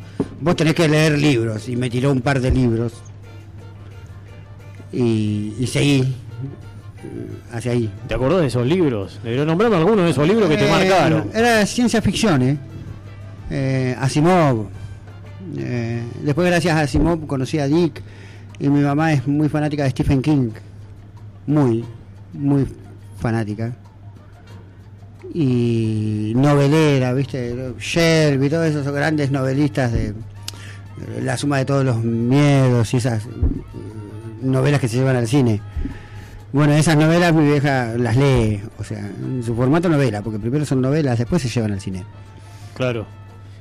[0.42, 2.94] vos tenés que leer libros y me tiró un par de libros.
[4.92, 6.08] y, y seguí eh,
[7.54, 7.92] hacia ahí.
[8.08, 9.20] ¿Te acordás de esos libros?
[9.24, 11.30] Le nombrame algunos de esos libros que te Eh, marcaron.
[11.36, 12.58] Era ciencia ficción, ¿eh?
[13.50, 14.68] Eh, Asimov.
[15.58, 18.02] Eh, después, gracias a Asimov, conocí a Dick.
[18.60, 20.50] Y mi mamá es muy fanática de Stephen King.
[21.46, 21.86] Muy,
[22.34, 22.68] muy
[23.20, 23.76] fanática.
[25.34, 27.74] Y novelera, ¿viste?
[27.80, 30.14] Shelby, todos esos grandes novelistas de
[31.22, 33.30] La suma de todos los miedos y esas eh,
[34.42, 35.62] novelas que se llevan al cine.
[36.54, 40.66] Bueno, esas novelas mi vieja las lee, o sea, en su formato novela, porque primero
[40.66, 42.04] son novelas, después se llevan al cine.
[42.74, 43.06] Claro.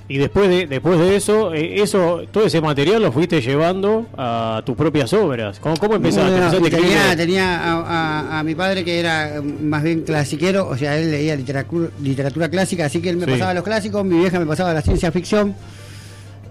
[0.09, 4.62] Y después de, después de eso, eh, eso, todo ese material lo fuiste llevando a
[4.64, 5.59] tus propias obras.
[5.59, 6.30] ¿Cómo, cómo empezaste?
[6.30, 10.68] No, no, ¿Empezaste tenía tenía a, a- a mi padre que era más bien clasiquero,
[10.68, 13.32] o sea, él leía literatura, literatura clásica, así que él me Sí.
[13.32, 15.54] pasaba los clásicos, mi vieja me pasaba la ciencia ficción.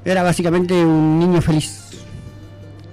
[0.04, 1.82] Era básicamente un niño feliz.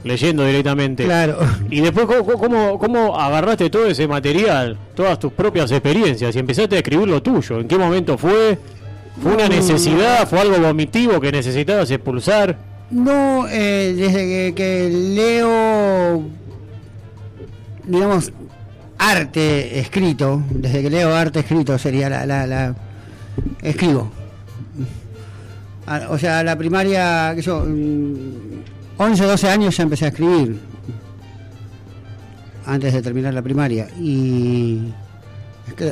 [0.05, 1.05] Leyendo directamente.
[1.05, 1.39] Claro.
[1.71, 6.75] Y después, ¿cómo, cómo, cómo agarraste todo ese material, todas tus propias experiencias y empezaste
[6.77, 7.61] a escribir lo tuyo?
[7.61, 8.59] ¿En qué momento fue?
[9.21, 10.29] ¿Fue una necesidad?
[10.29, 12.57] ¿Fue algo vomitivo que necesitabas expulsar?
[12.91, 16.25] No, eh, desde que, que leo,
[17.87, 18.33] digamos,
[18.99, 22.27] arte escrito, desde que leo arte escrito sería la...
[22.27, 22.75] la, la-
[23.63, 24.11] escribo.
[26.11, 28.63] O sea, la primaria, que yo, mm,
[28.99, 30.59] 11, 12 años ya empecé a escribir,
[32.67, 33.89] antes de terminar la primaria.
[33.99, 34.93] Y,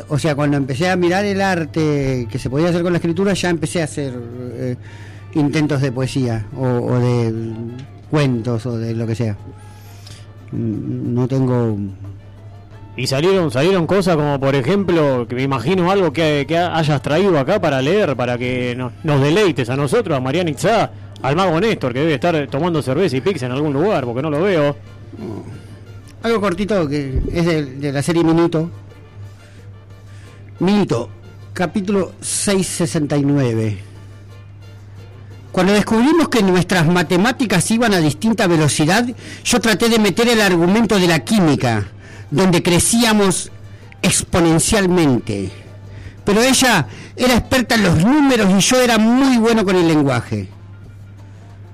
[0.08, 3.32] o sea, cuando empecé a mirar el arte que se podía hacer con la escritura,
[3.34, 4.12] ya empecé a hacer
[4.54, 4.76] eh,
[5.34, 7.32] intentos de poesía o, o de
[8.10, 9.36] cuentos o de lo que sea.
[10.52, 11.76] Mm, No tengo...
[12.96, 17.38] Y salieron salieron cosas como, por ejemplo, que me imagino algo que, que hayas traído
[17.38, 20.90] acá para leer, para que no- nos deleites a nosotros, a Mariana Itzá,
[21.22, 24.28] al mago Néstor, que debe estar tomando cerveza y pizza en algún lugar, porque no
[24.28, 24.76] lo veo.
[26.22, 28.70] Algo cortito que es de, de la serie Minuto.
[30.60, 31.08] Minuto,
[31.54, 33.78] capítulo 669.
[35.50, 39.08] Cuando descubrimos que nuestras matemáticas iban a distinta velocidad,
[39.42, 41.86] yo traté de meter el argumento de la química,
[42.30, 43.50] donde crecíamos
[44.02, 45.50] exponencialmente.
[46.26, 46.86] Pero ella
[47.16, 50.50] era experta en los números y yo era muy bueno con el lenguaje.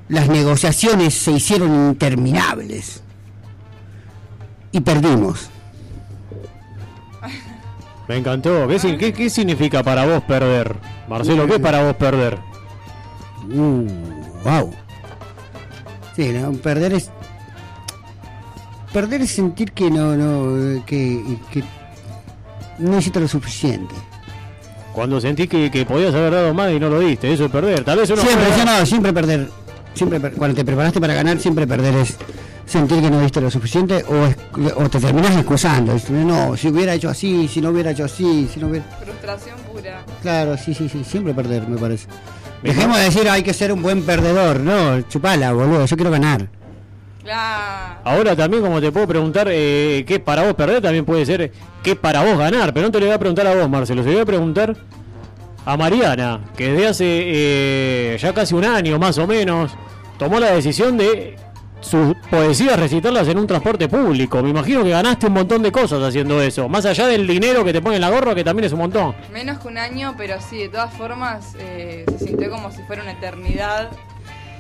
[0.09, 3.03] Las negociaciones se hicieron interminables
[4.71, 5.51] y perdimos.
[8.09, 8.69] Me encantó.
[8.69, 10.77] ¿Qué, si- qué- qué significa para vos perder?
[11.09, 12.39] Marcelo, ¿qué es para vos perder?
[13.53, 13.87] Uh,
[14.45, 14.73] wow.
[16.15, 17.11] Sí, no, perder es
[18.93, 21.63] perder es sentir que no no que, que
[22.79, 23.95] no hiciste lo suficiente.
[24.93, 27.85] Cuando sentís que, que podías haber dado más y no lo diste, eso es perder.
[27.85, 29.51] Tal vez uno siempre, sí, no, siempre perder.
[29.93, 32.17] Siempre per- cuando te preparaste para ganar, siempre perder es
[32.67, 35.97] sentir que no diste lo suficiente o, te terminas excusando.
[36.11, 38.85] No, si hubiera hecho así, si no hubiera hecho así, si no hubiera.
[39.01, 40.05] Frustración pura.
[40.21, 42.09] Claro, sí, sí, sí, siempre perder, me parece.
[42.63, 46.49] Dejemos de decir hay que ser un buen perdedor, no, chupala, boludo, yo quiero ganar.
[47.23, 48.01] Claro.
[48.05, 51.53] Ahora también como te puedo preguntar eh, qué es para vos perder, también puede ser
[51.83, 54.03] qué es para vos ganar, pero no te lo voy a preguntar a vos, Marcelo,
[54.03, 54.77] se lo voy a preguntar
[55.65, 59.73] a Mariana, que desde hace eh, ya casi un año más o menos
[60.19, 61.37] tomó la decisión de
[61.87, 64.43] sus poesías recitarlas en un transporte público.
[64.43, 67.73] Me imagino que ganaste un montón de cosas haciendo eso, más allá del dinero que
[67.73, 69.15] te pone en la gorra, que también es un montón.
[69.33, 73.03] Menos que un año, pero sí, de todas formas eh, se sintió como si fuera
[73.03, 73.91] una eternidad.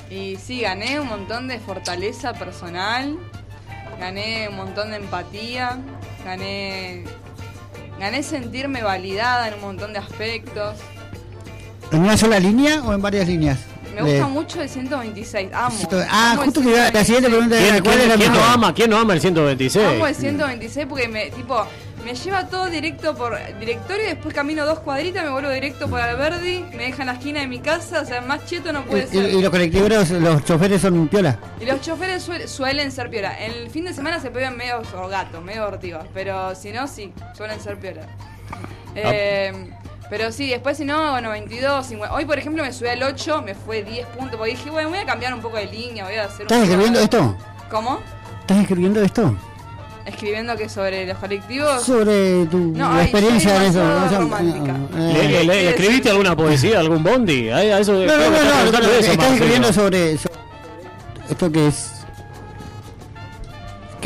[0.08, 3.18] Y sí, gané un montón de fortaleza personal,
[3.98, 5.78] gané un montón de empatía,
[6.24, 7.02] gané,
[7.98, 10.76] gané sentirme validada en un montón de aspectos.
[11.90, 13.58] ¿En una sola línea o en varias líneas?
[14.02, 15.76] Me gusta mucho el 126, amo.
[16.10, 18.32] Ah, amo justo que iba- la siguiente pregunta ¿Quién, era ¿cuál quién- es la quién
[18.32, 19.86] no ama, quién no ama el 126?
[19.86, 21.66] Amo el 126 porque me, tipo,
[22.04, 26.00] me lleva todo directo por directorio y después camino dos cuadritas, me vuelvo directo por
[26.00, 29.04] Alberdi, me deja en la esquina de mi casa, o sea, más cheto no puede
[29.04, 29.30] Y, ser.
[29.34, 31.38] y los colectiveros, los choferes son piola.
[31.60, 33.32] Y los choferes suel- suelen ser piola.
[33.38, 37.60] El fin de semana se pegan medio gatos, medio ortivos, pero si no, sí, suelen
[37.60, 38.02] ser piola.
[38.94, 39.70] Eh,
[40.10, 42.14] pero sí, después si no, bueno, 22, 50.
[42.14, 44.98] Hoy, por ejemplo, me subí al 8, me fue 10 puntos, porque dije, bueno, voy
[44.98, 47.36] a cambiar un poco de línea, voy a hacer un ¿Estás escribiendo esto?
[47.70, 48.00] ¿Cómo?
[48.42, 49.34] ¿Estás escribiendo esto?
[50.04, 51.82] Escribiendo que sobre los colectivos.
[51.82, 53.80] Sobre tu No, experiencia en eso.
[54.20, 54.76] romántica.
[54.96, 57.48] eh, ¿Le, le- le- escribiste alguna poesía, algún bondi?
[57.50, 60.34] A eso, No, no, no, estás no, no, eso, estás escribiendo sobre, sobre
[61.28, 61.95] esto que es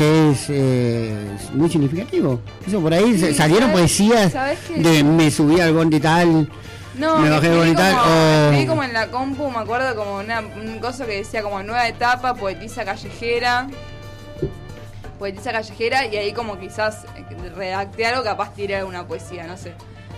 [0.01, 2.41] que es eh, muy significativo.
[2.65, 6.49] Eso por ahí Sí, salieron ¿sabes- poesías sabes de me subí al bondi tal,
[6.95, 10.39] No, me bajé bondi tal como, o como en la compu, me acuerdo como una,
[10.39, 13.67] un coso que decía como nueva etapa, poetisa callejera.
[15.19, 19.73] poetisa callejera y ahí como quizás eh, redacté algo, capaz tiré alguna poesía, no sé,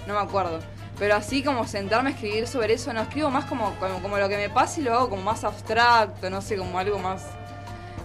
[0.07, 0.59] no me acuerdo.
[0.97, 4.29] Pero así como sentarme a escribir sobre eso, no escribo más como, como, como lo
[4.29, 7.23] que me pasa y lo hago como más abstracto, no sé, como algo más,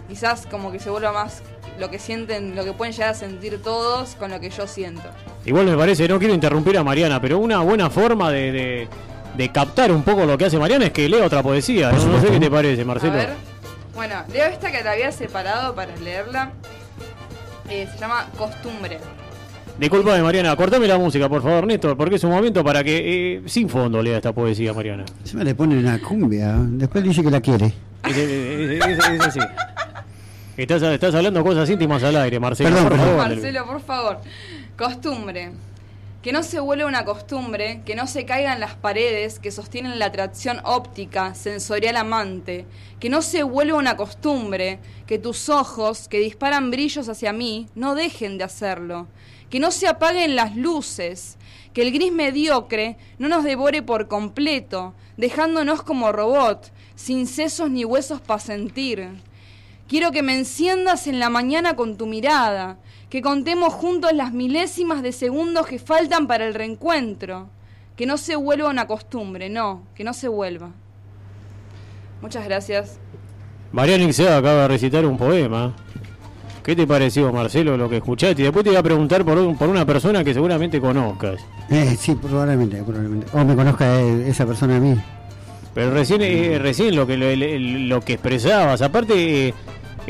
[0.09, 1.41] quizás como que se vuelva más
[1.79, 5.03] lo que sienten, lo que pueden llegar a sentir todos con lo que yo siento.
[5.45, 8.87] Igual me parece, no quiero interrumpir a Mariana, pero una buena forma de, de-
[9.37, 11.91] de captar un poco lo que hace Mariana es que lea otra poesía.
[11.93, 13.13] No, No sé qué te parece, Marcelo.
[13.13, 13.29] A ver,
[13.95, 16.51] bueno, leo esta que la había separado para leerla.
[17.69, 18.97] Eh, se llama Costumbre.
[19.79, 23.41] Disculpame, Mariana, cortame la música, por favor, Néstor, porque es un momento para que eh,
[23.45, 25.05] sin fondo lea esta poesía, Mariana.
[25.23, 26.55] Se me le pone una cumbia.
[26.59, 27.71] Después dice que la quiere.
[28.05, 29.39] Es, es- es- es- es así.
[30.59, 32.69] Estás, estás hablando cosas íntimas al aire, Marcelo.
[32.71, 33.15] Perdón, por perdón.
[33.15, 33.29] favor.
[33.29, 34.17] Marcelo, por favor.
[34.77, 35.51] Costumbre.
[36.21, 40.07] Que no se vuelva una costumbre, que no se caigan las paredes que sostienen la
[40.07, 42.65] atracción óptica, sensorial amante.
[42.99, 47.95] Que no se vuelva una costumbre, que tus ojos, que disparan brillos hacia mí, no
[47.95, 49.07] dejen de hacerlo.
[49.49, 51.37] Que no se apaguen las luces,
[51.71, 57.85] que el gris mediocre no nos devore por completo, dejándonos como robot, sin sesos ni
[57.85, 59.28] huesos para sentir.
[59.89, 62.77] Quiero que me enciendas en la mañana con tu mirada,
[63.09, 67.49] que contemos juntos las milésimas de segundos que faltan para el reencuentro.
[67.97, 70.69] Que no se vuelva una costumbre, no, que no se vuelva.
[72.21, 72.97] Muchas gracias.
[73.73, 75.73] Mariana Ixea acaba de recitar un poema.
[76.63, 78.41] ¿Qué te pareció, Marcelo, lo que escuchaste?
[78.41, 81.41] Y después te voy a preguntar por, un- por una persona que seguramente conozcas.
[81.69, 83.27] Eh, sí, probablemente, probablemente.
[83.33, 84.95] O me conozca eh, esa persona a mí.
[85.73, 89.53] Pero recién, eh, recién lo que lo que expresabas, aparte eh,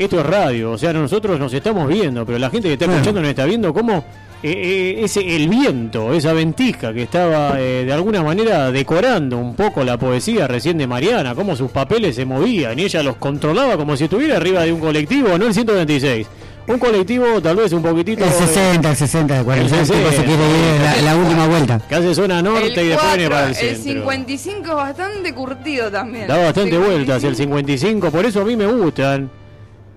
[0.04, 3.20] esto es radio, o sea nosotros nos estamos viendo, pero la gente que está escuchando
[3.20, 4.04] no está viendo cómo
[4.42, 9.54] eh, eh, ese el viento, esa ventisca que estaba eh, de alguna manera decorando un
[9.54, 13.76] poco la poesía recién de Mariana, cómo sus papeles se movían y ella los controlaba
[13.76, 16.26] como si estuviera arriba de un colectivo, no el 126.
[16.66, 18.24] Un colectivo tal vez un poquitito...
[18.24, 20.24] El eh, 60, el 60, cuando el el tipo se 60.
[20.24, 21.80] quiere ir en la, la última vuelta.
[21.86, 23.92] que hace zona norte y El después viene 4, para el el centro.
[23.92, 26.28] 55 es bastante curtido también.
[26.28, 26.86] Da bastante 55.
[26.86, 29.30] vueltas el 55, por eso a mí me gustan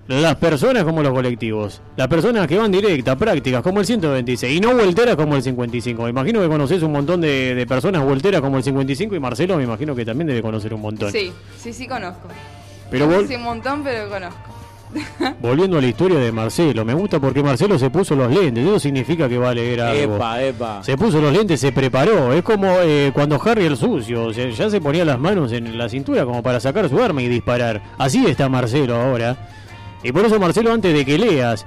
[0.08, 1.82] las personas como los colectivos.
[1.96, 6.04] Las personas que van directas, prácticas, como el 126, y no vuelteras como el 55.
[6.04, 9.58] Me imagino que conoces un montón de, de personas vuelteras como el 55 y Marcelo
[9.58, 11.12] me imagino que también debe conocer un montón.
[11.12, 12.28] Sí, sí, sí conozco.
[12.92, 14.40] Pero no vol- un montón, pero conozco.
[15.42, 18.80] volviendo a la historia de Marcelo, me gusta porque Marcelo se puso los lentes, eso
[18.80, 20.16] significa que va a leer algo.
[20.18, 20.84] Epa, epa.
[20.84, 22.32] Se puso los lentes, se preparó.
[22.34, 25.78] Es como eh, cuando Harry el sucio, o sea, ya se ponía las manos en
[25.78, 27.82] la cintura como para sacar su arma y disparar.
[27.98, 29.36] Así está Marcelo ahora.
[30.04, 31.66] Y por eso, Marcelo, antes de que leas,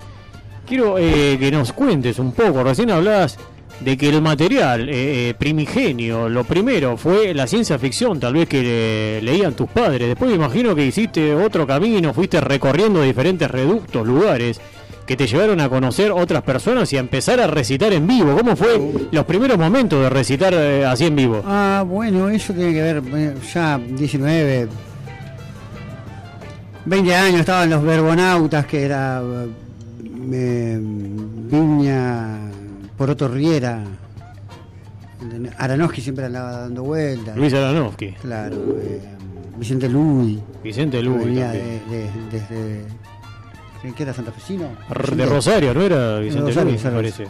[0.66, 2.62] quiero eh, que nos cuentes un poco.
[2.62, 3.38] Recién hablabas
[3.80, 8.48] de que el material eh, eh, primigenio, lo primero fue la ciencia ficción, tal vez
[8.48, 10.08] que le- leían tus padres.
[10.08, 14.60] Después me imagino que hiciste otro camino, fuiste recorriendo diferentes reductos, lugares
[15.06, 18.34] que te llevaron a conocer otras personas y a empezar a recitar en vivo.
[18.36, 18.80] ¿Cómo fue
[19.12, 21.42] los primeros momentos de recitar eh, así en vivo?
[21.46, 24.66] Ah, bueno, eso tiene que ver, eh, ya 19,
[26.86, 29.22] 20 años estaban los verbonautas, que era
[30.32, 32.38] eh, Viña,
[32.96, 33.82] Poroto Riera,
[35.58, 37.36] Aranowski siempre andaba dando vueltas.
[37.36, 38.12] Luis Aranowski.
[38.12, 39.00] Claro, eh,
[39.58, 40.38] Vicente Luis.
[40.62, 42.84] Vicente Luis Venía de, de- desde,
[43.96, 44.68] ¿qué era, santafesino?
[45.16, 46.84] De Rosario, ¿no era Vicente Rosario, Luis?
[46.84, 46.96] Me Rosario.
[47.16, 47.26] parece.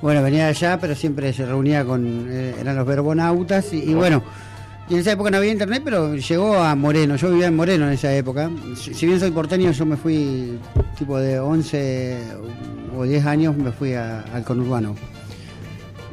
[0.00, 2.26] Bueno, venía de allá, pero siempre se reunía con.
[2.28, 3.72] eh, eran los verbonautas.
[3.72, 4.22] Y, y bueno,
[4.92, 7.16] en esa época no había internet, pero llegó a Moreno.
[7.16, 8.50] Yo vivía en Moreno en esa época.
[8.76, 10.58] Si, bien soy porteño, yo me fui
[10.98, 12.18] tipo de 11
[12.96, 14.94] o 10 años, me fui al conurbano.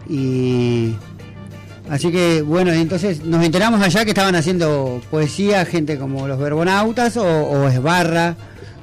[0.07, 0.95] Y.
[1.89, 7.17] Así que, bueno, entonces nos enteramos allá que estaban haciendo poesía, gente como los verbonautas
[7.17, 8.35] o, o Esbarra,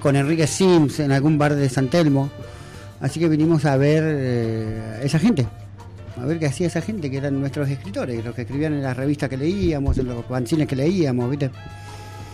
[0.02, 2.30] con Enrique Sims en algún bar de San Telmo.
[3.00, 5.46] Así que vinimos a ver eh, esa gente,
[6.20, 8.96] a ver qué hacía esa gente, que eran nuestros escritores, los que escribían en las
[8.96, 11.50] revistas que leíamos, en los fanzines que leíamos, ¿viste?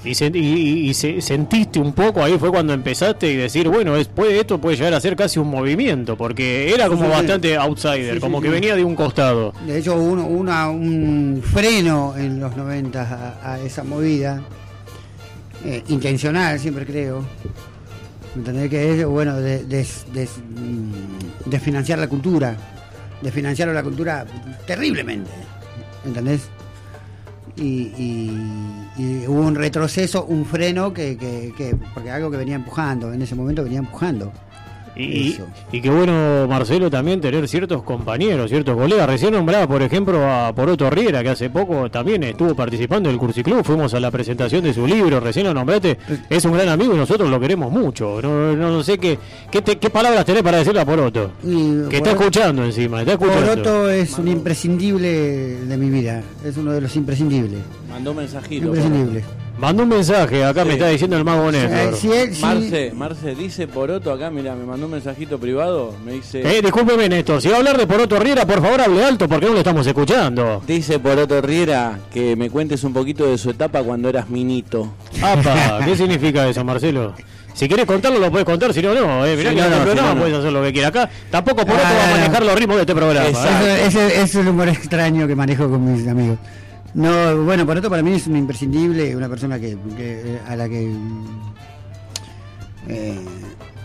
[0.05, 3.68] Y, sen- y- y- y se- sentiste un poco, ahí fue cuando empezaste y decir,
[3.68, 7.11] bueno, es, puede, esto puede llegar a ser casi un movimiento, porque era como Sí,
[7.11, 8.45] bastante outsider, Sí, como sí.
[8.45, 9.53] que venía de un costado.
[9.66, 14.43] De hecho, hubo uno- una- un freno en los 90 a, a esa movida,
[15.64, 17.24] eh, intencional siempre creo.
[18.35, 18.70] ¿Me entendés?
[18.70, 22.57] Que es, bueno, de, de, de- mm, de financiar la cultura,
[23.23, 24.27] de financiar la cultura
[24.66, 25.31] terriblemente,
[26.05, 26.49] ¿entendés?
[27.57, 32.57] Y, y- y hubo un retroceso, un freno, que, que, que- porque algo que venía
[32.57, 34.33] empujando, en ese momento venía empujando.
[34.95, 35.38] Y,
[35.80, 39.07] qué bueno, Marcelo, también tener ciertos compañeros, ciertos colegas.
[39.09, 43.64] Recién nombraba, por ejemplo, a Poroto Riera, que hace poco también estuvo participando del Cursiclub.
[43.64, 45.97] Fuimos a la presentación de su libro, recién lo nombraste.
[46.28, 48.20] Es un gran amigo y nosotros lo queremos mucho.
[48.22, 49.18] No, no, no sé qué,
[49.51, 51.30] qué, te- qué palabras tenés para decirle a Poroto.
[51.43, 53.47] Y Que está escuchando encima, está escuchando.
[53.62, 55.09] Poroto es un imprescindible
[55.66, 56.22] de mi vida.
[56.45, 57.61] Es uno de los imprescindibles.
[57.88, 58.66] Mandó un mensajito.
[58.66, 59.24] Imprescindible.
[59.63, 60.77] Mandó un mensaje, acá me Sí.
[60.77, 61.79] está diciendo el mago Néstor.
[61.79, 61.93] Eh,
[62.35, 66.41] si- Marce, Marce, dice Poroto acá, mira, me mandó un mensajito privado, me dice...
[66.43, 69.47] Eh, discúlpeme, Néstor, si va a hablar de Poroto Riera, por favor hable alto porque
[69.47, 70.61] no lo estamos escuchando.
[70.67, 74.95] Dice Poroto Riera que me cuentes un poquito de su etapa cuando eras minito.
[75.23, 77.15] Apa, ¿qué significa eso, Marcelo?
[77.55, 79.25] Si quieres contarlo, lo puedes contar, si no, no.
[79.25, 80.21] Eh, mirá que no, en este no, programa si no, no.
[80.23, 80.89] puedes hacer lo que quieras.
[80.91, 82.21] Acá tampoco Poroto Ah, va a no.
[82.23, 83.29] manejar los ritmos de este programa.
[83.29, 83.85] ¿eh?
[83.87, 86.39] Ese, ese es el humor extraño que manejo con mis amigos.
[86.95, 90.93] No, bueno, Poroto para mí es un imprescindible, una persona que, que- a la que
[92.88, 93.18] eh,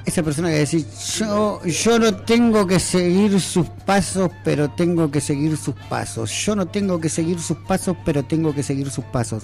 [0.05, 0.86] esa persona que decís
[1.20, 6.32] yo yo no tengo que seguir sus pasos, pero tengo que seguir sus pasos.
[6.45, 9.43] Yo no tengo que seguir sus pasos, pero tengo que seguir sus pasos.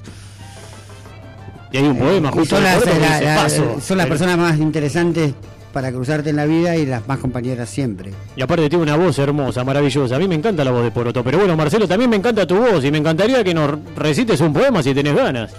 [1.71, 5.33] Y hay un poema Y justo son las, la- la- son las personas más interesantes
[5.73, 8.11] para cruzarte en la vida y las más compañeras siempre.
[8.37, 10.15] Y aparte tiene una voz hermosa, maravillosa.
[10.15, 11.23] A mí me encanta la voz de Poroto.
[11.23, 14.53] Pero bueno, Marcelo, también me encanta tu voz y me encantaría que nos recites un
[14.53, 15.51] poema si tenés ganas.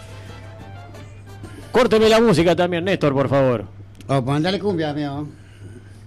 [1.73, 3.65] Córteme la música también, Néstor, por favor.
[4.07, 5.27] O mandale cumbia, amigo.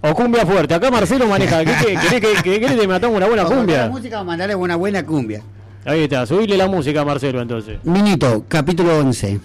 [0.00, 0.72] O cumbia fuerte.
[0.74, 1.64] Acá Marcelo maneja.
[1.64, 3.88] ¿Qué, qué, querés que, que- que matamos una buena O cumbia?
[3.88, 5.42] música o mandale una buena cumbia.
[5.84, 7.78] Ahí está, subile la música a Marcelo entonces.
[7.84, 9.40] Minito, capítulo 11.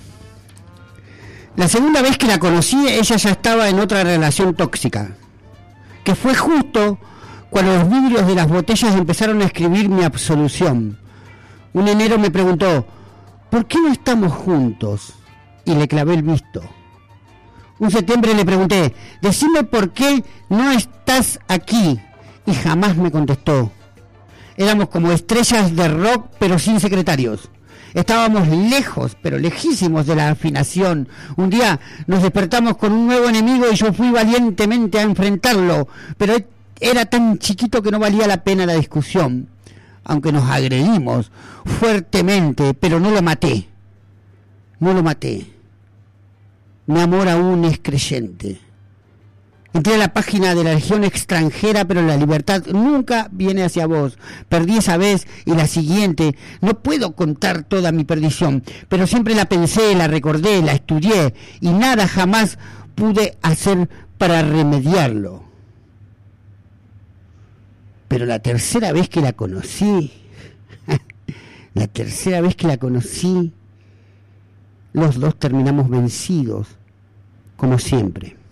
[1.56, 5.16] La segunda vez que la conocí, ella ya estaba en otra relación tóxica.
[6.04, 6.98] Que fue justo
[7.52, 10.98] cuando los vidrios de las botellas empezaron a escribir mi absolución.
[11.74, 12.88] Un enero me preguntó,
[13.52, 15.14] ¿por qué no estamos juntos?
[15.64, 16.62] Y le clavé el visto.
[17.78, 22.00] Un septiembre le pregunté, decime por qué no estás aquí.
[22.48, 23.72] Y jamás me contestó.
[24.58, 27.50] Éramos como estrellas de rock pero sin secretarios.
[27.94, 31.08] Estábamos lejos, pero lejísimos de la afinación.
[31.36, 35.88] Un día nos despertamos con un nuevo enemigo y yo fui valientemente a enfrentarlo,
[36.18, 36.36] pero
[36.80, 39.48] era tan chiquito que no valía la pena la discusión.
[40.04, 41.32] Aunque nos agredimos
[41.66, 43.70] fuertemente, pero no lo maté.
[44.80, 45.46] No lo maté.
[46.88, 48.60] Mi amor aún es creyente.
[49.74, 54.20] Entré a la página de la Legión extranjera, pero la libertad nunca viene hacia vos.
[54.48, 56.36] Perdí esa vez y la siguiente.
[56.62, 61.70] No puedo contar toda mi perdición, pero siempre la pensé, la recordé, la estudié y
[61.70, 62.60] nada jamás
[62.94, 65.44] pude hacer para remediarlo.
[68.08, 70.14] Pero la tercera vez que la conocí,
[71.74, 73.52] la tercera vez que la conocí,
[74.94, 76.68] los dos terminamos vencidos,
[77.58, 78.43] como siempre.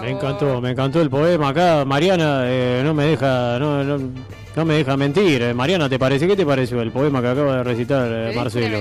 [0.00, 1.84] Me encantó, me encantó el poema acá.
[1.84, 3.98] Mariana eh, no me deja, no, no,
[4.56, 5.42] no me deja mentir.
[5.42, 6.26] Eh, Mariana, ¿te parece?
[6.26, 8.78] ¿Qué te pareció el poema que acaba de recitar eh, Marcelo?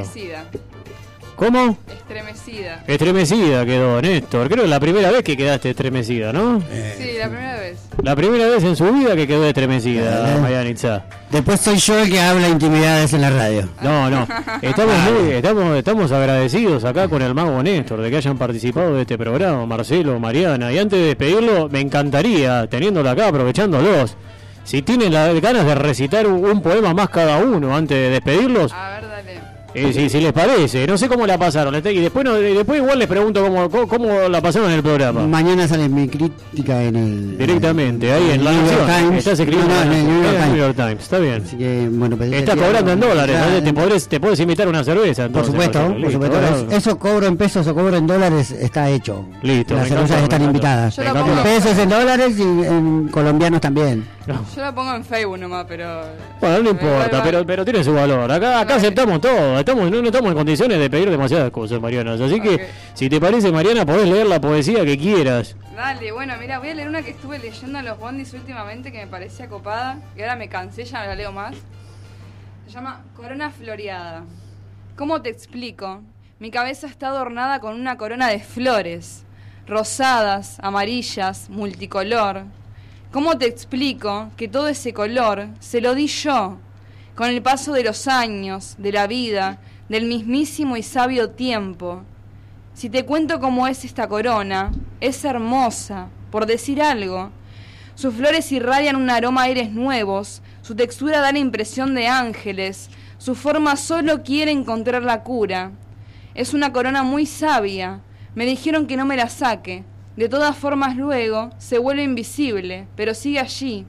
[1.40, 1.78] ¿Cómo?
[1.88, 2.84] Estremecida.
[2.86, 4.48] Estremecida quedó, Néstor.
[4.48, 6.60] Creo que es la primera vez que quedaste estremecida, ¿no?
[6.60, 7.80] Sí, la primera vez.
[8.04, 11.06] La primera vez en su vida que quedó estremecida, Mariana Itza.
[11.32, 13.70] Después soy yo el que habla intimidades en la radio.
[13.82, 14.28] No, no.
[14.62, 19.02] Estamos muy, estamos, estamos agradecidos acá con el mago Néstor de que hayan participado de
[19.04, 20.74] este programa, Marcelo, Mariana.
[20.74, 24.18] Y antes de despedirlo, me encantaría, teniéndolo acá, aprovechándolos,
[24.66, 28.74] si tienen las ganas de recitar un, un poema más cada uno antes de despedirlos,
[28.74, 29.39] A ver, dale.
[29.74, 30.86] Eh, si, si les parece.
[30.88, 31.74] No sé cómo la pasaron.
[31.76, 34.84] este, Y después, no- después igual les pregunto cómo, cómo, cómo la pasaron en el
[34.84, 35.26] programa.
[35.28, 37.38] Mañana sale mi crítica en el.
[37.38, 38.86] Directamente, ahí en la New York.
[38.98, 39.18] Times.
[39.20, 40.58] Estás escribiendo No, no, en New York en el New Times.
[40.60, 41.04] York Times.
[41.04, 41.44] Está bien.
[41.46, 43.64] Así que, bueno, Estás cobrando en dólares, Ya, ¿no?
[43.64, 45.30] te, podés, te puedes invitar una cerveza.
[45.30, 46.68] Por supuesto, por Listo, supuesto.
[46.76, 49.26] Eso cobro en pesos o cobro en dólares, está hecho.
[49.42, 50.96] Listo, Las cervezas encantó, están invitadas.
[50.96, 54.08] Yo la pongo- En pesos, en dólares y en colombianos también.
[54.56, 56.02] Yo la pongo en Facebook nomás, pero.
[56.40, 58.32] Bueno, no importa, pero, pero tiene su valor.
[58.32, 59.58] Acá, acá aceptamos todo.
[59.60, 62.14] Estamos, no, no estamos en condiciones de pedir demasiadas cosas, Mariana.
[62.14, 65.56] Así que, si te parece, Mariana, podés leer la poesía que quieras.
[65.76, 69.00] Dale, bueno, mira, voy a leer una que estuve leyendo en los bondis últimamente que
[69.00, 71.56] me parecía copada, que ahora me cansé, ya no la leo más.
[72.66, 74.24] Se llama Corona Floreada.
[74.96, 76.02] ¿Cómo te explico?
[76.40, 79.24] Mi cabeza está adornada con una corona de flores,
[79.68, 82.44] rosadas, amarillas, multicolor.
[83.12, 86.58] ¿Cómo te explico que todo ese color se lo di yo,
[87.20, 89.60] con el paso de los años, de la vida,
[89.90, 92.04] del mismísimo y sabio tiempo?
[92.74, 97.30] Si te cuento cómo es esta corona, es hermosa, por decir algo.
[97.94, 102.90] Sus flores irradian un aroma a aires nuevos, su textura da la impresión de ángeles,
[103.18, 105.72] su forma solo quiere encontrar la cura.
[106.36, 108.00] Es una corona muy sabia.
[108.34, 109.84] Me dijeron que no me la saque.
[110.16, 113.86] De todas formas luego se vuelve invisible, pero sigue allí,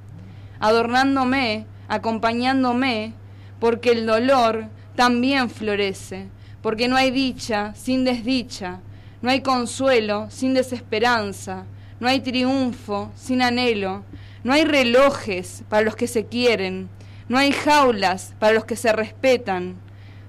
[0.59, 3.15] adornándome, acompañándome,
[3.61, 6.29] porque el dolor también florece,
[6.63, 8.81] porque no hay dicha sin desdicha,
[9.23, 11.67] no hay consuelo sin desesperanza,
[12.01, 14.03] no hay triunfo sin anhelo,
[14.43, 16.89] no hay relojes para los que se quieren,
[17.29, 19.77] no hay jaulas para los que se respetan.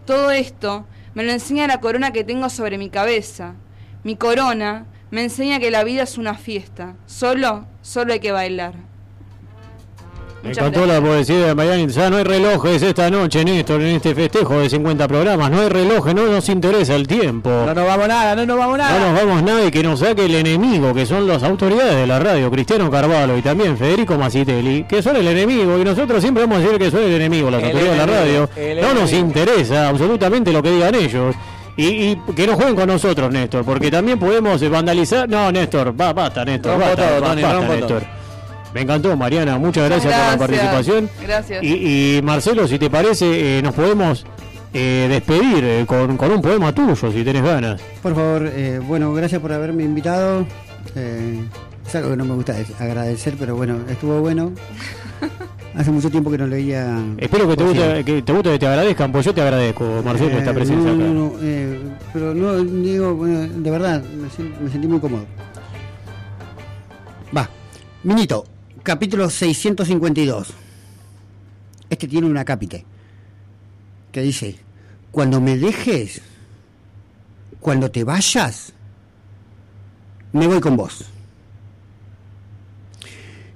[0.05, 3.55] Todo esto me lo enseña la corona que tengo sobre mi cabeza.
[4.03, 6.95] Mi corona me enseña que la vida es una fiesta.
[7.05, 8.90] Solo, solo hay que bailar.
[10.43, 11.87] Me encantó la poesía de Mariani.
[11.87, 15.51] Ya no hay relojes esta noche, Néstor, en este festejo de 50 programas.
[15.51, 17.49] No hay relojes, no nos interesa el tiempo.
[17.49, 18.99] No nos vamos nada, no nos vamos nada.
[18.99, 22.07] No nos vamos nada y que nos saque el enemigo, que son las autoridades de
[22.07, 25.77] la radio, Cristiano Carvalho y también Federico Macitelli, que son el enemigo.
[25.79, 28.19] Y nosotros siempre vamos a decir que son el enemigo, las El autoridades de la
[28.19, 28.49] radio.
[28.81, 31.35] No nos interesa absolutamente lo que digan ellos.
[31.77, 35.29] Y, y que no jueguen con nosotros, Néstor, porque también podemos eh, vandalizar.
[35.29, 38.20] No, Néstor, va, basta, Néstor, basta, Néstor.
[38.73, 41.09] Me encantó, Mariana, muchas gracias, por la participación.
[41.21, 41.63] Gracias.
[41.63, 44.25] Y, y, Marcelo, si te parece, eh, nos podemos
[44.73, 47.81] eh, despedir eh, con, con un poema tuyo, si tenés ganas.
[48.01, 50.45] Por favor, eh, bueno, gracias por haberme invitado.
[50.95, 51.43] Eh,
[51.85, 54.51] es algo que no me gusta agradecer, pero bueno, estuvo bueno.
[55.75, 56.97] Hace mucho tiempo que no leía.
[57.17, 60.31] Espero que te guste que te guste que te agradezcan, pues yo te agradezco, Marcelo,
[60.31, 61.03] Eh, esta presencia no, acá.
[61.05, 61.79] no, no, eh,
[62.11, 64.27] pero no, digo, bueno, de verdad, me,
[64.65, 65.25] me sentí muy cómodo.
[67.35, 67.49] Va,
[68.03, 68.43] Minito,
[68.83, 70.53] capítulo 652.
[71.89, 72.85] Este tiene una cápite
[74.11, 74.57] que dice:
[75.11, 76.21] Cuando me dejes,
[77.59, 78.73] cuando te vayas,
[80.33, 81.05] me voy con vos.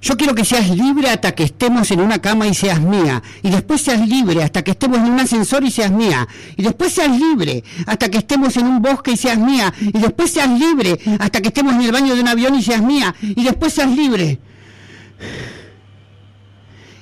[0.06, 3.20] Yo quiero que seas libre hasta que estemos en una cama y seas mía.
[3.42, 6.28] Y después seas libre hasta que estemos en un ascensor y seas mía.
[6.56, 9.74] Y después seas libre hasta que estemos en un bosque y seas mía.
[9.80, 12.82] Y después seas libre hasta que estemos en el baño de un avión y seas
[12.82, 13.16] mía.
[13.20, 14.38] Y después seas libre.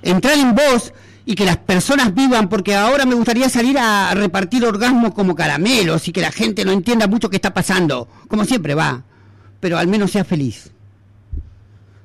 [0.03, 0.93] Entrar en vos
[1.27, 6.07] y que las personas vivan, porque ahora me gustaría salir a repartir orgasmos como caramelos
[6.09, 8.09] y que la gente no entienda mucho qué está pasando.
[8.29, 9.03] Como siempre va.
[9.61, 10.75] Pero al menos sea feliz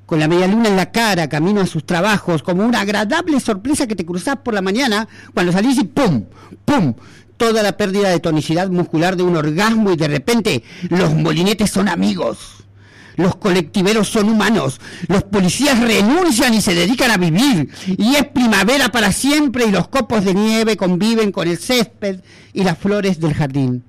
[0.10, 3.86] con la media luna en la cara, camino a sus trabajos, como una agradable sorpresa
[3.86, 6.26] que te cruzás por la mañana cuando salís y ¡pum!
[6.66, 6.96] ¡pum!
[7.38, 11.88] Toda la pérdida de tonicidad muscular de un orgasmo y de repente los molinetes son
[11.88, 12.59] amigos.
[13.20, 18.88] Los colectiveros son humanos, los policías renuncian y se dedican a vivir, y es primavera
[18.94, 22.22] para siempre y los copos de nieve conviven con el césped
[22.54, 23.84] y las flores del jardín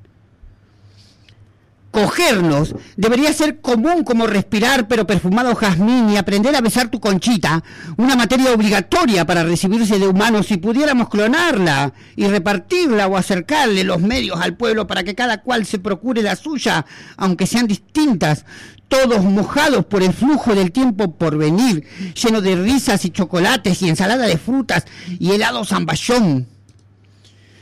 [1.91, 7.63] cogernos debería ser común como respirar pero perfumado jazmín y aprender a besar tu conchita,
[7.97, 14.01] una materia obligatoria para recibirse de humanos si pudiéramos clonarla y repartirla o acercarle los
[14.01, 16.87] medios al pueblo para que cada cual se procure la suya,
[17.17, 18.45] aunque sean distintas,
[18.89, 21.85] todos mojados por el flujo del tiempo por venir,
[22.15, 24.85] lleno de risas y chocolates y ensalada de frutas
[25.19, 26.60] y helado zamballón.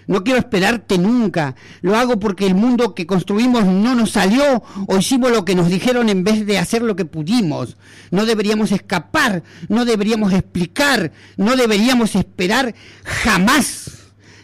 [0.09, 1.55] No quiero esperarte nunca.
[1.83, 5.69] Lo hago porque el mundo que construimos no nos salió o hicimos lo que nos
[5.69, 7.77] dijeron en vez de hacer lo que pudimos.
[8.11, 13.88] No deberíamos escapar, no deberíamos explicar, no deberíamos esperar jamás.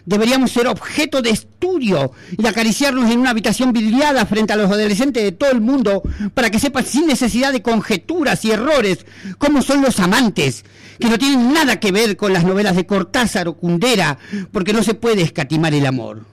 [0.06, 5.22] Deberíamos ser objeto de estudio y acariciarnos en una habitación vidriada frente a los adolescentes
[5.22, 6.02] de todo el mundo
[6.34, 9.06] para que sepan sin necesidad de conjeturas y errores
[9.38, 10.64] cómo son los amantes,
[10.98, 14.18] que no tienen nada que ver con las novelas de Cortázar o Kundera,
[14.52, 16.26] porque no se puede escatimar el amor.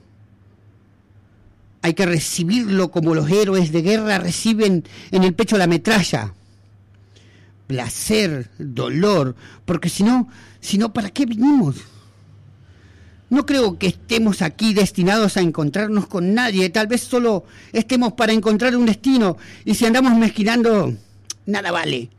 [1.80, 6.34] Hay que recibirlo como los héroes de guerra reciben en el pecho la metralla.
[7.66, 10.28] Placer, dolor, porque si no,
[10.60, 11.76] si no, ¿para qué vinimos?
[13.32, 18.34] No creo que estemos aquí destinados a encontrarnos con nadie, tal vez solo estemos para
[18.34, 20.92] encontrar un destino, y si andamos mezquinando,
[21.46, 22.10] nada vale.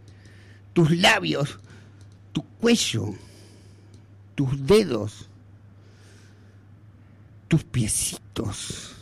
[0.73, 1.59] Tus labios,
[2.31, 3.13] tu cuello,
[4.33, 5.27] tus dedos,
[7.47, 8.95] tus piecitos.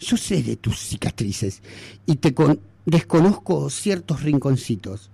[0.00, 1.62] Yo sé de tus cicatrices
[2.04, 5.08] y te con- desconozco ciertos rinconcitos.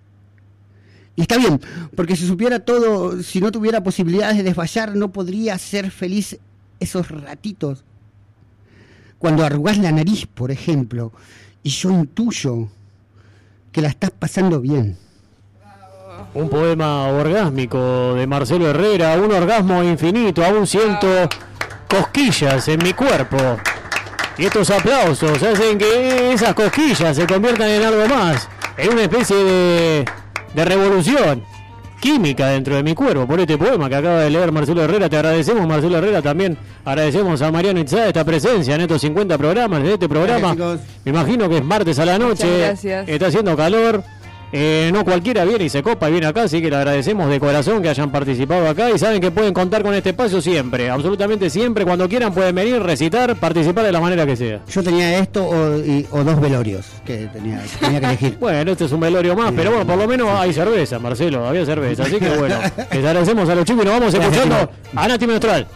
[1.21, 1.61] Y está bien,
[1.95, 6.39] porque si supiera todo, si no tuviera posibilidades de desfallar, no podría ser feliz
[6.81, 7.85] esos ratitos.
[9.19, 11.13] Cuando arrugás la nariz, por ejemplo,
[11.63, 12.69] y yo intuyo
[13.71, 14.97] que la estás pasando bien.
[16.33, 21.29] Un poema orgásmico de Marcelo Herrera, un orgasmo infinito, aún siento
[21.87, 23.37] cosquillas en mi cuerpo.
[24.39, 28.49] Y estos aplausos hacen que esas cosquillas se conviertan en algo más,
[28.79, 30.05] en una especie de,
[30.55, 31.43] de revolución.
[32.01, 35.11] química dentro de mi cuerpo por este poema que acaba de leer Marcelo Herrera.
[35.11, 39.83] Te agradecemos, Marcelo Herrera, también agradecemos a Mariano Itzá esta presencia en estos 50 programas
[39.83, 40.55] de este programa.
[40.55, 43.07] Gracias, Me imagino que es martes a la noche, Muchas gracias.
[43.09, 44.03] está haciendo calor.
[44.53, 47.39] Eh, no cualquiera viene y se copa y viene acá, así que le agradecemos de
[47.41, 51.49] corazón que hayan participado acá y saben que pueden contar con este espacio siempre, absolutamente
[51.51, 54.61] siempre, cuando quieran pueden venir, recitar, participar de la manera que sea.
[54.69, 58.37] Yo tenía esto o, y- o dos velorios que tenía, tenía que elegir.
[58.41, 61.65] Bueno, este es un velorio más, pero bueno, por lo menos hay cerveza, Marcelo, había
[61.65, 62.57] cerveza, así que bueno,
[62.93, 65.67] les agradecemos a los chicos y nos vamos escuchando a Nati Menostral.